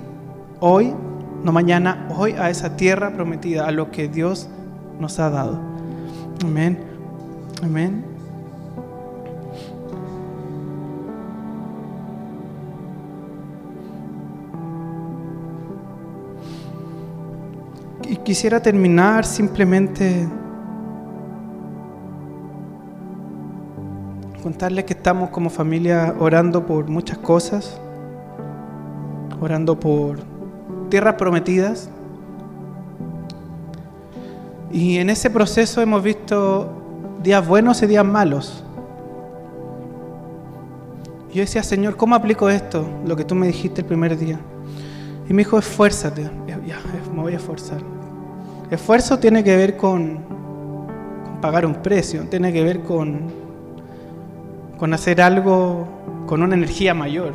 hoy, 0.59 0.93
no 1.43 1.51
mañana, 1.51 2.07
hoy 2.15 2.33
a 2.33 2.49
esa 2.49 2.75
tierra 2.75 3.13
prometida, 3.13 3.67
a 3.67 3.71
lo 3.71 3.91
que 3.91 4.07
Dios 4.07 4.47
nos 4.99 5.19
ha 5.19 5.29
dado. 5.29 5.59
Amén. 6.43 6.79
Amén. 7.61 8.16
Quisiera 18.27 18.61
terminar 18.61 19.23
simplemente 19.23 20.27
contarles 24.43 24.83
que 24.83 24.91
estamos 24.91 25.29
como 25.29 25.49
familia 25.49 26.13
orando 26.19 26.65
por 26.65 26.89
muchas 26.89 27.19
cosas, 27.19 27.79
orando 29.39 29.79
por 29.79 30.19
tierras 30.89 31.13
prometidas. 31.13 31.89
Y 34.73 34.97
en 34.97 35.09
ese 35.09 35.29
proceso 35.29 35.81
hemos 35.81 36.03
visto 36.03 36.69
días 37.23 37.47
buenos 37.47 37.81
y 37.81 37.87
días 37.87 38.03
malos. 38.03 38.61
yo 41.33 41.39
decía, 41.39 41.63
Señor, 41.63 41.95
¿cómo 41.95 42.13
aplico 42.13 42.49
esto? 42.49 42.85
Lo 43.05 43.15
que 43.15 43.23
tú 43.23 43.35
me 43.35 43.47
dijiste 43.47 43.79
el 43.79 43.87
primer 43.87 44.17
día. 44.17 44.37
Y 45.29 45.33
me 45.33 45.45
dijo, 45.45 45.57
esfuérzate. 45.57 46.29
Ya, 46.45 46.81
me 47.15 47.21
voy 47.21 47.31
a 47.31 47.37
esforzar. 47.37 47.96
Esfuerzo 48.69 49.17
tiene 49.19 49.45
que 49.45 49.55
ver 49.55 49.77
con, 49.77 50.19
pagar 51.41 51.65
un 51.65 51.75
precio, 51.75 52.23
tiene 52.29 52.51
que 52.51 52.63
ver 52.63 52.81
con, 52.81 53.21
con 54.77 54.93
hacer 54.93 55.21
algo 55.21 55.87
con 56.25 56.41
una 56.41 56.55
energía 56.55 56.93
mayor. 56.93 57.33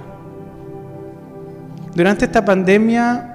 Durante 1.95 2.27
esta 2.27 2.45
pandemia, 2.45 3.35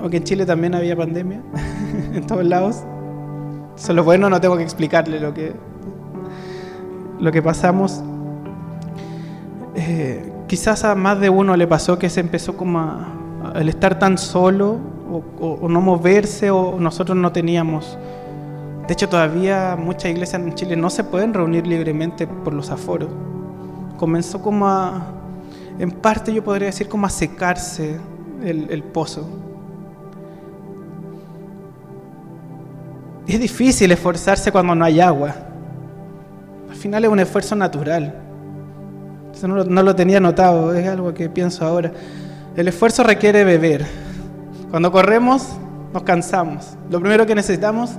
aunque 0.00 0.18
en 0.18 0.24
Chile 0.24 0.46
también 0.46 0.74
había 0.74 0.96
pandemia, 0.96 1.42
en 2.14 2.26
todos 2.26 2.44
lados, 2.44 2.84
solo 3.76 4.02
bueno, 4.02 4.30
no 4.30 4.40
tengo 4.40 4.56
que 4.56 4.62
explicarle 4.62 5.20
lo 5.20 5.34
que... 5.34 5.52
lo 7.18 7.30
que 7.30 7.42
pasamos, 7.42 8.02
eh, 9.74 10.32
quizás 10.46 10.84
a 10.84 10.94
más 10.94 11.20
de 11.20 11.28
uno 11.28 11.54
le 11.56 11.66
pasó 11.66 11.98
que 11.98 12.08
se 12.08 12.20
empezó 12.20 12.56
como 12.56 12.78
a, 12.80 13.08
al 13.54 13.68
estar 13.68 13.98
tan 13.98 14.16
solo 14.16 14.78
o, 15.10 15.68
no 15.68 15.80
moverse 15.80 16.50
o 16.50 16.78
nosotros 16.78 17.16
no 17.16 17.32
teníamos. 17.32 17.98
De 18.86 18.92
hecho, 18.92 19.08
todavía 19.08 19.76
muchas 19.78 20.10
iglesias 20.10 20.42
en 20.42 20.54
Chile 20.54 20.76
no 20.76 20.90
se 20.90 21.04
pueden 21.04 21.34
reunir 21.34 21.66
libremente 21.66 22.26
por 22.26 22.54
los 22.54 22.70
aforos. 22.70 23.08
Comenzó 23.96 24.40
como 24.40 24.68
a, 24.68 25.06
en 25.78 25.90
parte 25.90 26.32
yo 26.32 26.42
podría 26.42 26.66
decir 26.66 26.88
como 26.88 27.06
a 27.06 27.10
secarse 27.10 27.98
el, 28.42 28.68
el 28.70 28.82
pozo. 28.82 29.28
Es 33.26 33.38
difícil 33.38 33.92
esforzarse 33.92 34.50
cuando 34.50 34.74
no 34.74 34.84
hay 34.84 35.00
agua. 35.00 35.34
Al 36.68 36.76
final 36.76 37.04
es 37.04 37.10
un 37.10 37.20
esfuerzo 37.20 37.54
natural. 37.54 38.14
Eso 39.32 39.46
no, 39.46 39.62
no 39.64 39.82
lo 39.82 39.94
tenía 39.94 40.18
notado, 40.18 40.74
es 40.74 40.88
algo 40.88 41.14
que 41.14 41.28
pienso 41.28 41.64
ahora. 41.64 41.92
El 42.56 42.66
esfuerzo 42.66 43.04
requiere 43.04 43.44
beber. 43.44 44.09
Cuando 44.70 44.92
corremos, 44.92 45.48
nos 45.92 46.02
cansamos. 46.04 46.76
Lo 46.90 47.00
primero 47.00 47.26
que 47.26 47.34
necesitamos, 47.34 47.90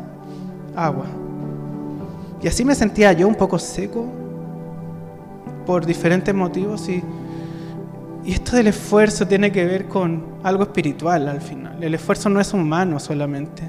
agua. 0.76 1.06
Y 2.42 2.48
así 2.48 2.64
me 2.64 2.76
sentía 2.76 3.12
yo 3.14 3.28
un 3.28 3.36
poco 3.36 3.60
seco 3.60 4.06
por 5.66 5.86
diferentes 5.86 6.34
motivos 6.34 6.90
y, 6.90 7.04
y 8.26 8.32
esto 8.32 8.56
del 8.56 8.68
esfuerzo 8.68 9.28
tiene 9.28 9.52
que 9.52 9.66
ver 9.66 9.88
con 9.88 10.24
algo 10.44 10.64
espiritual 10.64 11.28
al 11.28 11.42
final. 11.42 11.84
El 11.84 11.94
esfuerzo 11.94 12.30
no 12.30 12.40
es 12.40 12.54
humano 12.54 13.00
solamente. 13.00 13.64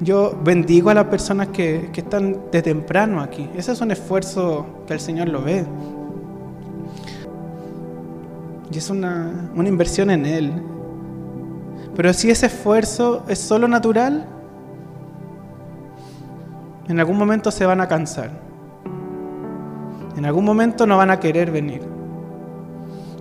Yo 0.00 0.36
bendigo 0.42 0.90
a 0.90 0.94
las 0.94 1.04
personas 1.04 1.48
que, 1.48 1.90
que 1.92 2.00
están 2.00 2.50
de 2.50 2.62
temprano 2.62 3.20
aquí. 3.20 3.48
Ese 3.56 3.72
es 3.72 3.80
un 3.80 3.92
esfuerzo 3.92 4.66
que 4.86 4.92
el 4.92 5.00
Señor 5.00 5.28
lo 5.28 5.40
ve. 5.42 5.64
Y 8.72 8.78
es 8.78 8.90
una, 8.90 9.50
una 9.54 9.68
inversión 9.68 10.10
en 10.10 10.26
Él. 10.26 10.52
Pero 11.96 12.12
si 12.12 12.30
ese 12.30 12.46
esfuerzo 12.46 13.24
es 13.28 13.38
solo 13.38 13.68
natural, 13.68 14.26
en 16.88 17.00
algún 17.00 17.16
momento 17.16 17.50
se 17.50 17.64
van 17.66 17.80
a 17.80 17.88
cansar. 17.88 18.30
En 20.16 20.24
algún 20.24 20.44
momento 20.44 20.86
no 20.86 20.96
van 20.96 21.10
a 21.10 21.20
querer 21.20 21.50
venir. 21.50 21.82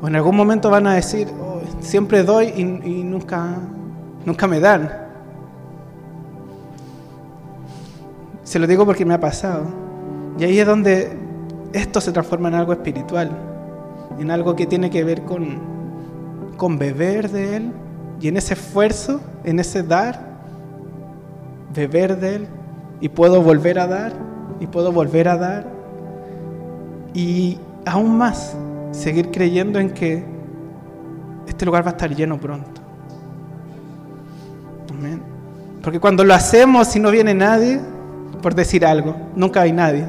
O 0.01 0.07
en 0.07 0.15
algún 0.15 0.36
momento 0.36 0.69
van 0.69 0.88
a 0.88 0.93
decir, 0.93 1.27
oh, 1.39 1.62
siempre 1.79 2.23
doy 2.23 2.47
y, 2.47 2.62
y, 2.62 3.03
nunca, 3.03 3.55
nunca 4.25 4.47
me 4.47 4.59
dan. 4.59 4.91
Se 8.43 8.59
lo 8.59 8.67
digo 8.67 8.86
porque 8.86 9.05
me 9.05 9.13
ha 9.13 9.19
pasado. 9.19 9.63
Y 10.38 10.43
ahí 10.43 10.59
es 10.59 10.67
donde 10.67 11.17
esto 11.71 12.01
se 12.01 12.12
transforma 12.12 12.49
en 12.49 12.55
algo 12.55 12.73
espiritual 12.73 13.31
en 14.19 14.31
algo 14.31 14.55
que 14.55 14.65
tiene 14.65 14.89
que 14.89 15.03
ver 15.03 15.23
con, 15.23 15.59
con 16.57 16.77
beber 16.77 17.29
de 17.29 17.57
Él 17.57 17.71
y 18.23 18.29
en 18.29 18.38
ese 18.38 18.53
esfuerzo, 18.53 19.19
en 19.43 19.59
ese 19.59 19.83
dar, 19.83 20.17
beber 21.75 22.17
de 22.17 22.36
Él 22.38 22.47
y 23.01 23.09
puedo 23.09 23.41
volver 23.41 23.77
a 23.77 23.86
dar 23.86 24.13
y 24.62 24.67
puedo 24.67 24.93
volver 24.93 25.27
a 25.27 25.36
dar 25.36 25.67
y 27.13 27.59
aún 27.86 28.17
más 28.17 28.55
seguir 28.91 29.29
creyendo 29.29 29.77
en 29.77 29.89
que 29.89 30.23
este 31.47 31.65
lugar 31.65 31.86
va 31.86 31.89
a 31.89 31.91
estar 31.91 32.15
lleno 32.15 32.39
pronto. 32.39 32.79
Amén. 34.89 35.21
Porque 35.81 35.99
cuando 35.99 36.23
lo 36.23 36.33
hacemos 36.33 36.95
y 36.95 37.01
no 37.01 37.12
viene 37.12 37.33
nadie, 37.33 37.81
por 38.41 38.55
decir 38.55 38.86
algo, 38.86 39.17
nunca 39.36 39.63
hay 39.63 39.73
nadie 39.73 40.05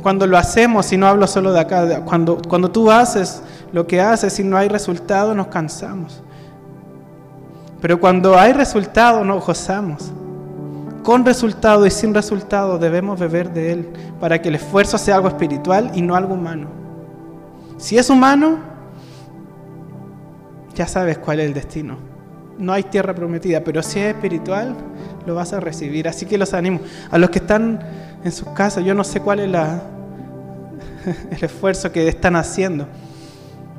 cuando 0.00 0.26
lo 0.26 0.38
hacemos, 0.38 0.90
y 0.94 0.96
no 0.96 1.06
hablo 1.06 1.26
solo 1.26 1.52
de 1.52 1.60
acá, 1.60 2.02
cuando, 2.06 2.40
cuando 2.48 2.70
tú 2.70 2.90
haces 2.90 3.42
lo 3.70 3.86
que 3.86 4.00
haces 4.00 4.40
y 4.40 4.44
no 4.44 4.56
hay 4.56 4.68
resultado, 4.68 5.34
nos 5.34 5.48
cansamos. 5.48 6.22
Pero 7.80 7.98
cuando 7.98 8.38
hay 8.38 8.52
resultado, 8.52 9.24
nos 9.24 9.44
gozamos. 9.46 10.12
Con 11.02 11.24
resultado 11.24 11.86
y 11.86 11.90
sin 11.90 12.12
resultado 12.12 12.78
debemos 12.78 13.18
beber 13.18 13.52
de 13.52 13.72
Él 13.72 13.88
para 14.20 14.40
que 14.40 14.48
el 14.48 14.56
esfuerzo 14.56 14.98
sea 14.98 15.16
algo 15.16 15.28
espiritual 15.28 15.90
y 15.94 16.02
no 16.02 16.14
algo 16.14 16.34
humano. 16.34 16.68
Si 17.78 17.96
es 17.96 18.10
humano, 18.10 18.58
ya 20.74 20.86
sabes 20.86 21.16
cuál 21.18 21.40
es 21.40 21.46
el 21.46 21.54
destino. 21.54 21.96
No 22.58 22.74
hay 22.74 22.82
tierra 22.82 23.14
prometida, 23.14 23.64
pero 23.64 23.82
si 23.82 23.98
es 23.98 24.14
espiritual, 24.14 24.76
lo 25.24 25.34
vas 25.34 25.54
a 25.54 25.60
recibir. 25.60 26.06
Así 26.06 26.26
que 26.26 26.36
los 26.36 26.52
animo. 26.52 26.80
A 27.10 27.16
los 27.16 27.30
que 27.30 27.38
están 27.38 27.80
en 28.22 28.32
sus 28.32 28.48
casas. 28.50 28.84
Yo 28.84 28.94
no 28.94 29.02
sé 29.02 29.20
cuál 29.20 29.40
es 29.40 29.46
el 31.30 31.44
esfuerzo 31.44 31.90
que 31.90 32.06
están 32.06 32.36
haciendo. 32.36 32.86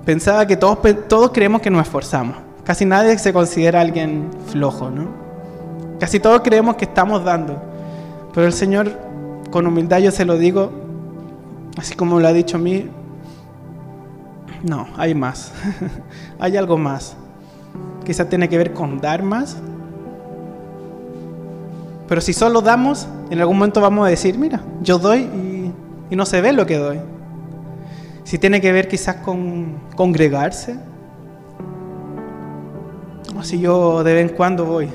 Pensaba 0.04 0.48
que 0.48 0.58
todos, 0.58 0.80
todos 1.08 1.30
creemos 1.32 1.62
que 1.62 1.70
nos 1.70 1.84
esforzamos. 1.84 2.51
Casi 2.72 2.86
nadie 2.86 3.18
se 3.18 3.34
considera 3.34 3.82
alguien 3.82 4.30
flojo, 4.48 4.90
¿no? 4.90 5.10
Casi 6.00 6.22
todos 6.22 6.40
creemos 6.40 6.78
que 6.78 6.86
estamos 6.86 7.22
dando. 7.22 7.62
Pero 8.34 8.48
el 8.48 8.54
Señor, 8.54 8.98
con 9.50 9.68
humildad 9.68 9.98
yo 10.00 10.10
se 10.10 10.24
lo 10.24 10.38
digo, 10.38 10.72
así 11.78 11.96
como 11.96 12.22
lo 12.22 12.30
ha 12.30 12.32
dicho 12.32 12.56
a 12.56 12.62
mí, 12.62 12.88
no, 14.64 14.88
hay 14.96 15.14
más. 15.14 15.52
hay 16.40 16.56
algo 16.56 16.78
más. 16.78 17.18
Quizá 18.06 18.30
tiene 18.30 18.48
que 18.48 18.58
ver 18.58 18.72
con 18.72 19.02
dar 19.02 19.22
más, 19.22 19.58
pero 22.08 22.22
si 22.22 22.32
solo 22.32 22.62
damos, 22.62 23.06
en 23.32 23.42
algún 23.42 23.58
momento 23.58 23.82
vamos 23.82 24.08
a 24.08 24.10
decir, 24.10 24.38
mira, 24.38 24.62
yo 24.82 24.98
doy 24.98 25.74
y, 26.10 26.16
no 26.16 26.26
se 26.26 26.40
ve 26.40 26.54
lo 26.54 26.66
que 26.66 26.78
doy. 26.78 27.02
Si 28.24 28.38
tiene 28.38 28.62
que 28.62 28.72
ver 28.72 28.88
quizás 28.88 29.18
con 29.18 29.76
congregarse, 29.98 30.78
si 33.44 33.60
yo 33.60 34.04
de 34.04 34.14
vez 34.14 34.30
en 34.30 34.36
cuando 34.36 34.66
voy. 34.66 34.86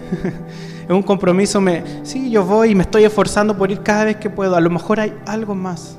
es 0.84 0.90
un 0.90 1.02
compromiso, 1.02 1.60
me, 1.60 1.82
sí, 2.02 2.30
yo 2.30 2.44
voy 2.44 2.70
y 2.70 2.74
me 2.74 2.82
estoy 2.82 3.04
esforzando 3.04 3.56
por 3.56 3.70
ir 3.70 3.82
cada 3.82 4.04
vez 4.04 4.16
que 4.16 4.30
puedo. 4.30 4.56
A 4.56 4.60
lo 4.60 4.70
mejor 4.70 5.00
hay 5.00 5.14
algo 5.26 5.54
más. 5.54 5.98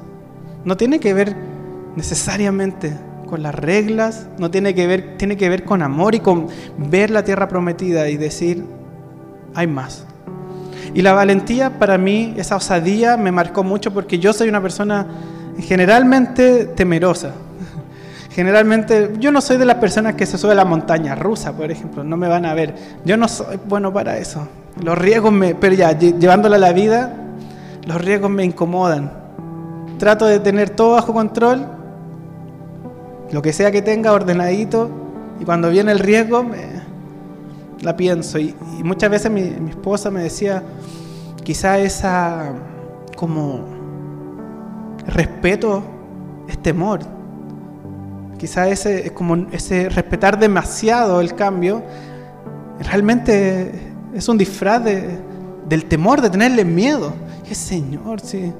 No 0.63 0.77
tiene 0.77 0.99
que 0.99 1.13
ver 1.13 1.36
necesariamente 1.95 2.97
con 3.27 3.43
las 3.43 3.53
reglas, 3.53 4.27
no 4.38 4.49
tiene 4.49 4.73
que 4.73 4.88
ver, 4.88 5.17
tiene 5.17 5.38
que 5.38 5.49
ver 5.49 5.65
con 5.65 5.81
amor 5.81 6.15
y 6.15 6.19
con 6.19 6.47
ver 6.77 7.10
la 7.10 7.23
tierra 7.23 7.47
prometida 7.47 8.10
y 8.10 8.17
decir, 8.17 8.63
hay 9.53 9.67
más. 9.67 10.05
Y 10.93 11.01
la 11.01 11.13
valentía 11.13 11.77
para 11.77 11.97
mí, 11.97 12.33
esa 12.38 12.55
osadía 12.55 13.17
me 13.17 13.31
marcó 13.31 13.63
mucho 13.63 13.93
porque 13.93 14.19
yo 14.19 14.33
soy 14.33 14.49
una 14.49 14.62
persona 14.62 15.07
generalmente 15.60 16.65
temerosa. 16.65 17.33
Generalmente, 18.38 19.13
yo 19.17 19.32
no 19.32 19.41
soy 19.41 19.58
de 19.58 19.65
las 19.65 19.78
personas 19.78 20.13
que 20.13 20.28
se 20.28 20.38
sube 20.38 20.52
a 20.52 20.54
la 20.54 20.63
montaña 20.63 21.15
rusa, 21.15 21.54
por 21.54 21.71
ejemplo, 21.71 22.04
no 22.04 22.17
me 22.17 22.28
van 22.28 22.45
a 22.45 22.54
ver. 22.54 22.76
Yo 23.04 23.17
no 23.17 23.28
soy 23.28 23.60
bueno 23.67 23.91
para 23.91 24.19
eso. 24.19 24.47
Los 24.80 24.95
riesgos 24.95 25.34
me, 25.34 25.56
pero 25.56 25.73
ya, 25.73 25.97
llevándola 25.97 26.58
a 26.58 26.60
la 26.60 26.71
vida, 26.71 27.15
los 27.88 28.00
riesgos 28.00 28.30
me 28.30 28.43
incomodan. 28.43 29.12
Trato 29.97 30.28
de 30.28 30.39
tener 30.39 30.69
todo 30.69 30.91
bajo 30.91 31.13
control, 31.13 31.65
lo 33.32 33.41
que 33.41 33.54
sea 33.54 33.71
que 33.71 33.82
tenga 33.82 34.13
ordenadito, 34.13 34.88
y 35.39 35.43
cuando 35.43 35.71
viene 35.71 35.91
el 35.91 35.97
riesgo, 35.97 36.43
me, 36.43 36.60
la 37.82 37.97
pienso. 37.97 38.38
Y, 38.38 38.54
muchas 38.84 39.10
veces 39.10 39.32
mi, 39.32 39.41
esposa 39.67 40.12
me 40.12 40.21
decía, 40.21 40.62
quizá 41.43 41.80
esa 41.80 42.52
como 43.15 43.62
respeto 45.08 45.82
es 46.47 46.60
temor. 46.60 47.16
Quizá 48.38 48.69
ese, 48.69 49.13
como 49.13 49.36
ese 49.52 49.89
respetar 49.89 50.39
demasiado 50.39 51.21
el 51.21 51.34
cambio 51.34 51.84
realmente 52.80 53.71
es 54.13 54.30
un 54.30 54.38
disfraz 54.38 54.84
del 54.84 55.86
temor, 55.86 56.21
de 56.21 56.30
tenerle 56.30 56.63
miedo. 56.63 57.13
Que 57.47 57.56
Señor, 57.56 58.19
si, 58.19 58.54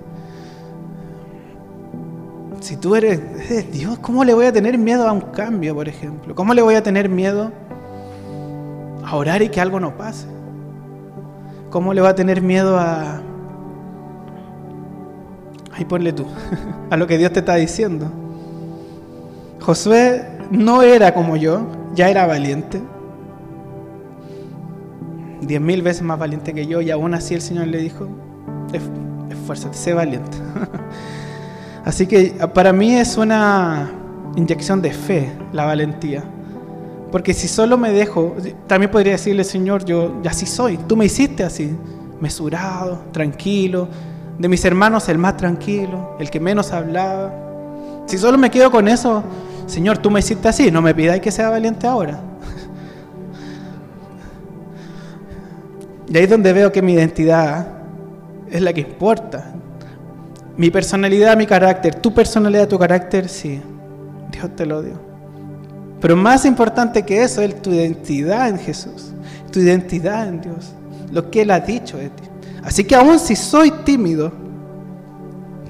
si 2.60 2.78
tú 2.78 2.96
eres, 2.96 3.20
eres 3.50 3.72
Dios, 3.72 4.00
¿cómo 4.00 4.24
le 4.24 4.34
voy 4.34 4.46
a 4.46 4.54
tener 4.54 4.78
miedo 4.78 5.08
a 5.08 5.12
un 5.12 5.22
cambio, 5.22 5.76
por 5.76 5.88
ejemplo? 5.88 6.34
¿Cómo 6.34 6.54
le 6.54 6.62
voy 6.62 6.76
a 6.76 6.84
tener 6.84 7.10
miedo 7.10 7.52
a 9.04 9.16
orar 9.16 9.42
y 9.42 9.50
que 9.50 9.62
algo 9.62 9.80
no 9.80 9.96
pase? 9.96 10.28
¿Cómo 11.70 11.94
le 11.94 12.02
va 12.02 12.10
a 12.10 12.16
tener 12.16 12.42
miedo 12.42 12.78
a... 12.80 13.22
Ahí 15.74 15.86
ponle 15.86 16.13
tú, 16.13 16.26
a 16.90 16.98
lo 16.98 17.06
que 17.06 17.18
Dios 17.18 17.32
te 17.32 17.40
está 17.40 17.56
diciendo. 17.56 18.10
Josué 19.60 20.26
no 20.52 20.82
era 20.82 21.13
como 21.13 21.36
yo, 21.36 21.67
ya 21.96 22.10
era 22.10 22.26
valiente. 22.26 22.82
Diez 25.41 25.62
mil 25.62 25.82
veces 25.82 26.02
más 26.04 26.20
valiente 26.20 26.54
que 26.54 26.65
yo 26.67 26.82
y 26.82 26.91
aún 26.91 27.13
así 27.13 27.34
el 27.34 27.41
Señor 27.41 27.67
le 27.67 27.80
dijo, 27.80 28.08
esfuérzate, 29.30 29.78
sé 29.78 29.93
valiente. 29.93 30.38
Así 31.86 32.06
que 32.06 32.34
para 32.54 32.74
mí 32.74 32.96
es 32.96 33.15
una 33.15 33.89
inyección 34.36 34.82
de 34.82 34.91
fe 34.91 35.32
la 35.54 35.63
valentía. 35.63 36.22
Porque 37.13 37.34
si 37.34 37.48
solo 37.48 37.78
me 37.78 37.93
dejo, 37.93 38.36
también 38.67 38.91
podría 38.91 39.13
decirle, 39.13 39.46
Señor, 39.46 39.86
yo 39.86 40.22
así 40.28 40.46
soy, 40.46 40.76
tú 40.76 40.98
me 40.98 41.06
hiciste 41.06 41.46
así, 41.46 41.74
mesurado, 42.20 43.06
tranquilo, 43.13 43.88
de 44.38 44.50
mis 44.50 44.65
hermanos 44.65 45.08
el 45.08 45.17
más 45.17 45.38
tranquilo, 45.38 46.17
el 46.20 46.30
que 46.30 46.41
menos 46.41 46.74
hablaba. 46.74 47.46
Si 48.08 48.17
solo 48.17 48.38
me 48.38 48.50
quedo 48.50 48.72
con 48.72 48.88
eso, 48.88 49.24
Señor, 49.67 49.98
tú 49.98 50.10
me 50.10 50.22
hiciste 50.22 50.48
así, 50.48 50.72
no 50.72 50.82
me 50.82 50.96
pidáis 50.96 51.22
que 51.22 51.30
sea 51.30 51.50
valiente 51.50 51.86
ahora. 51.86 52.20
Y 56.10 56.17
ahí 56.17 56.24
es 56.24 56.30
donde 56.30 56.54
veo 56.54 56.72
que 56.72 56.82
mi 56.82 56.93
identidad 56.93 57.67
es 58.50 58.62
la 58.62 58.72
que 58.72 58.82
importa. 58.82 59.54
Mi 60.56 60.72
personalidad, 60.72 61.36
mi 61.36 61.46
carácter, 61.46 61.96
tu 61.96 62.13
personalidad, 62.13 62.67
tu 62.67 62.80
carácter, 62.80 63.28
sí, 63.28 63.62
Dios 64.32 64.56
te 64.56 64.65
lo 64.65 64.82
dio. 64.82 65.00
Pero 66.00 66.15
más 66.15 66.46
importante 66.46 67.04
que 67.04 67.24
eso 67.24 67.41
es 67.41 67.62
tu 67.62 67.72
identidad 67.72 68.48
en 68.48 68.58
Jesús, 68.58 69.12
tu 69.52 69.60
identidad 69.60 70.28
en 70.28 70.41
Dios, 70.41 70.72
lo 71.12 71.30
que 71.30 71.41
Él 71.41 71.52
ha 71.52 71.60
dicho 71.60 71.98
de 71.98 72.10
ti. 72.10 72.24
Así 72.63 72.86
que 72.86 72.96
aún 72.96 73.20
si 73.20 73.36
soy 73.36 73.72
tímido, 73.84 74.32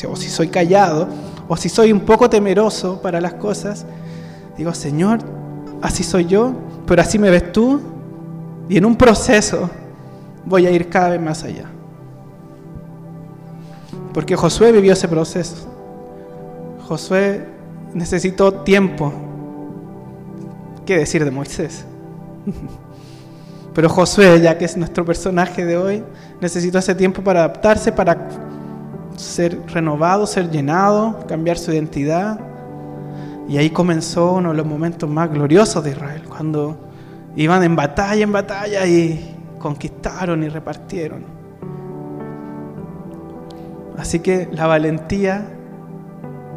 o 0.07 0.15
si 0.15 0.29
soy 0.29 0.49
callado, 0.49 1.07
o 1.47 1.55
si 1.57 1.69
soy 1.69 1.91
un 1.91 2.01
poco 2.01 2.29
temeroso 2.29 3.01
para 3.01 3.21
las 3.21 3.35
cosas, 3.35 3.85
digo, 4.57 4.73
Señor, 4.73 5.19
así 5.81 6.03
soy 6.03 6.25
yo, 6.25 6.53
pero 6.85 7.01
así 7.01 7.17
me 7.19 7.29
ves 7.29 7.51
tú, 7.51 7.81
y 8.69 8.77
en 8.77 8.85
un 8.85 8.95
proceso 8.95 9.69
voy 10.45 10.65
a 10.65 10.71
ir 10.71 10.89
cada 10.89 11.09
vez 11.09 11.21
más 11.21 11.43
allá. 11.43 11.65
Porque 14.13 14.35
Josué 14.35 14.71
vivió 14.71 14.93
ese 14.93 15.07
proceso. 15.07 15.55
Josué 16.87 17.45
necesitó 17.93 18.53
tiempo. 18.53 19.13
¿Qué 20.85 20.97
decir 20.97 21.23
de 21.23 21.31
Moisés? 21.31 21.85
Pero 23.73 23.89
Josué, 23.89 24.41
ya 24.41 24.57
que 24.57 24.65
es 24.65 24.75
nuestro 24.75 25.05
personaje 25.05 25.65
de 25.65 25.77
hoy, 25.77 26.03
necesitó 26.41 26.79
ese 26.79 26.95
tiempo 26.95 27.21
para 27.21 27.41
adaptarse, 27.41 27.91
para 27.91 28.27
ser 29.17 29.61
renovado, 29.67 30.25
ser 30.25 30.49
llenado, 30.49 31.25
cambiar 31.27 31.57
su 31.57 31.71
identidad. 31.71 32.39
Y 33.49 33.57
ahí 33.57 33.69
comenzó 33.69 34.33
uno 34.33 34.51
de 34.51 34.55
los 34.57 34.65
momentos 34.65 35.09
más 35.09 35.29
gloriosos 35.29 35.83
de 35.83 35.91
Israel, 35.91 36.23
cuando 36.27 36.77
iban 37.35 37.63
en 37.63 37.75
batalla, 37.75 38.23
en 38.23 38.31
batalla 38.31 38.85
y 38.85 39.35
conquistaron 39.59 40.43
y 40.43 40.49
repartieron. 40.49 41.25
Así 43.97 44.19
que 44.19 44.47
la 44.51 44.67
valentía 44.67 45.45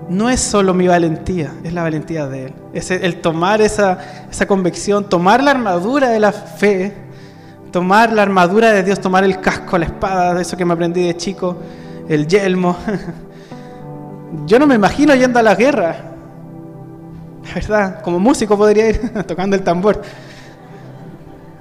no 0.08 0.28
es 0.28 0.40
solo 0.40 0.74
mi 0.74 0.88
valentía, 0.88 1.52
es 1.64 1.72
la 1.72 1.82
valentía 1.82 2.26
de 2.26 2.46
Él. 2.46 2.54
Es 2.72 2.90
el 2.90 3.20
tomar 3.20 3.60
esa, 3.60 3.98
esa 4.30 4.46
convicción, 4.46 5.08
tomar 5.08 5.42
la 5.42 5.52
armadura 5.52 6.08
de 6.08 6.20
la 6.20 6.32
fe 6.32 7.10
tomar 7.70 8.12
la 8.12 8.22
armadura 8.22 8.72
de 8.72 8.82
Dios, 8.82 9.00
tomar 9.00 9.24
el 9.24 9.40
casco, 9.40 9.78
la 9.78 9.86
espada, 9.86 10.34
de 10.34 10.42
eso 10.42 10.56
que 10.56 10.64
me 10.64 10.74
aprendí 10.74 11.06
de 11.06 11.16
chico, 11.16 11.56
el 12.10 12.26
yelmo. 12.26 12.76
Yo 14.46 14.58
no 14.58 14.66
me 14.66 14.74
imagino 14.74 15.14
yendo 15.14 15.38
a 15.38 15.42
la 15.42 15.54
guerra, 15.54 15.96
la 17.46 17.54
verdad, 17.54 18.02
como 18.02 18.18
músico 18.18 18.56
podría 18.56 18.90
ir 18.90 19.10
tocando 19.26 19.56
el 19.56 19.62
tambor. 19.62 20.02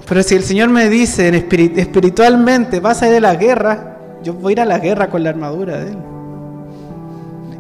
Pero 0.07 0.23
si 0.23 0.35
el 0.35 0.43
Señor 0.43 0.69
me 0.69 0.89
dice 0.89 1.29
espiritualmente, 1.29 2.79
vas 2.79 3.01
a 3.03 3.09
ir 3.09 3.17
a 3.17 3.19
la 3.19 3.35
guerra, 3.35 3.97
yo 4.23 4.33
voy 4.33 4.51
a 4.51 4.53
ir 4.53 4.61
a 4.61 4.65
la 4.65 4.79
guerra 4.79 5.09
con 5.09 5.23
la 5.23 5.29
armadura 5.29 5.77
de 5.77 5.91
Él. 5.91 5.97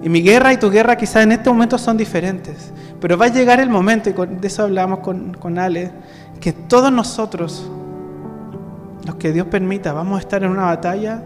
Y 0.01 0.09
mi 0.09 0.21
guerra 0.21 0.51
y 0.53 0.57
tu 0.57 0.71
guerra 0.71 0.95
quizás 0.95 1.23
en 1.23 1.33
este 1.33 1.49
momento 1.49 1.77
son 1.77 1.95
diferentes, 1.95 2.71
pero 2.99 3.17
va 3.17 3.25
a 3.25 3.29
llegar 3.29 3.59
el 3.59 3.69
momento, 3.69 4.09
y 4.09 4.13
de 4.13 4.47
eso 4.47 4.63
hablamos 4.63 4.99
con, 4.99 5.33
con 5.35 5.59
Ale, 5.59 5.91
que 6.39 6.53
todos 6.53 6.91
nosotros 6.91 7.69
los 9.05 9.15
que 9.15 9.31
Dios 9.31 9.47
permita, 9.47 9.93
vamos 9.93 10.17
a 10.17 10.19
estar 10.21 10.43
en 10.43 10.51
una 10.51 10.63
batalla 10.63 11.21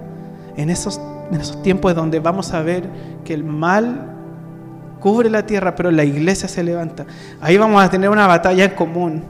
en 0.57 0.69
esos, 0.69 0.99
en 1.33 1.41
esos 1.41 1.61
tiempos 1.61 1.95
donde 1.95 2.19
vamos 2.19 2.53
a 2.53 2.61
ver 2.61 2.89
que 3.23 3.33
el 3.33 3.43
mal 3.43 4.09
cubre 4.99 5.29
la 5.29 5.45
tierra, 5.45 5.75
pero 5.75 5.91
la 5.91 6.03
iglesia 6.03 6.47
se 6.47 6.63
levanta. 6.63 7.05
Ahí 7.41 7.57
vamos 7.57 7.83
a 7.83 7.89
tener 7.89 8.09
una 8.09 8.25
batalla 8.25 8.63
en 8.63 8.71
común, 8.71 9.23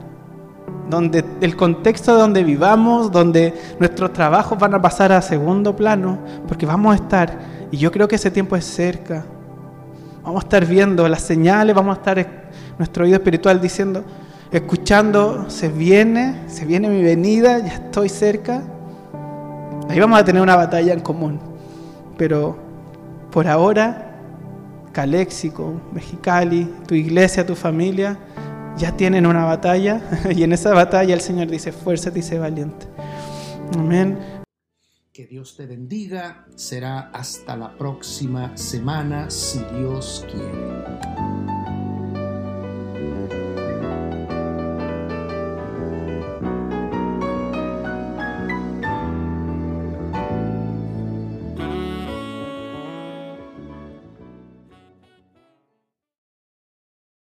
donde 0.88 1.24
el 1.40 1.56
contexto 1.56 2.14
de 2.14 2.20
donde 2.20 2.44
vivamos, 2.44 3.10
donde 3.10 3.54
nuestros 3.80 4.12
trabajos 4.12 4.58
van 4.58 4.74
a 4.74 4.80
pasar 4.80 5.12
a 5.12 5.20
segundo 5.20 5.74
plano, 5.74 6.18
porque 6.46 6.66
vamos 6.66 6.92
a 6.92 6.96
estar, 6.96 7.38
y 7.72 7.76
yo 7.76 7.90
creo 7.90 8.06
que 8.06 8.16
ese 8.16 8.30
tiempo 8.30 8.54
es 8.54 8.64
cerca. 8.64 9.24
Vamos 10.22 10.44
a 10.44 10.46
estar 10.46 10.64
viendo 10.64 11.08
las 11.08 11.22
señales, 11.22 11.74
vamos 11.74 11.96
a 11.96 11.98
estar 11.98 12.44
nuestro 12.78 13.04
oído 13.04 13.16
espiritual 13.16 13.60
diciendo, 13.60 14.04
escuchando, 14.52 15.46
se 15.48 15.68
viene, 15.68 16.42
se 16.46 16.64
viene 16.64 16.88
mi 16.88 17.02
venida, 17.02 17.58
ya 17.58 17.74
estoy 17.74 18.08
cerca. 18.08 18.62
Ahí 19.88 19.98
vamos 19.98 20.18
a 20.18 20.24
tener 20.24 20.40
una 20.40 20.56
batalla 20.56 20.92
en 20.92 21.00
común. 21.00 21.53
Pero 22.16 22.56
por 23.30 23.48
ahora, 23.48 24.20
Caléxico, 24.92 25.80
Mexicali, 25.92 26.72
tu 26.86 26.94
iglesia, 26.94 27.44
tu 27.44 27.54
familia, 27.54 28.18
ya 28.76 28.96
tienen 28.96 29.26
una 29.26 29.44
batalla. 29.44 30.00
Y 30.30 30.42
en 30.42 30.52
esa 30.52 30.72
batalla 30.72 31.14
el 31.14 31.20
Señor 31.20 31.48
dice, 31.48 31.72
fuerza 31.72 32.12
y 32.14 32.22
sé 32.22 32.38
valiente. 32.38 32.86
Amén. 33.76 34.18
Que 35.12 35.26
Dios 35.26 35.56
te 35.56 35.66
bendiga. 35.66 36.44
Será 36.56 37.10
hasta 37.12 37.56
la 37.56 37.76
próxima 37.76 38.56
semana, 38.56 39.30
si 39.30 39.60
Dios 39.76 40.26
quiere. 40.30 41.53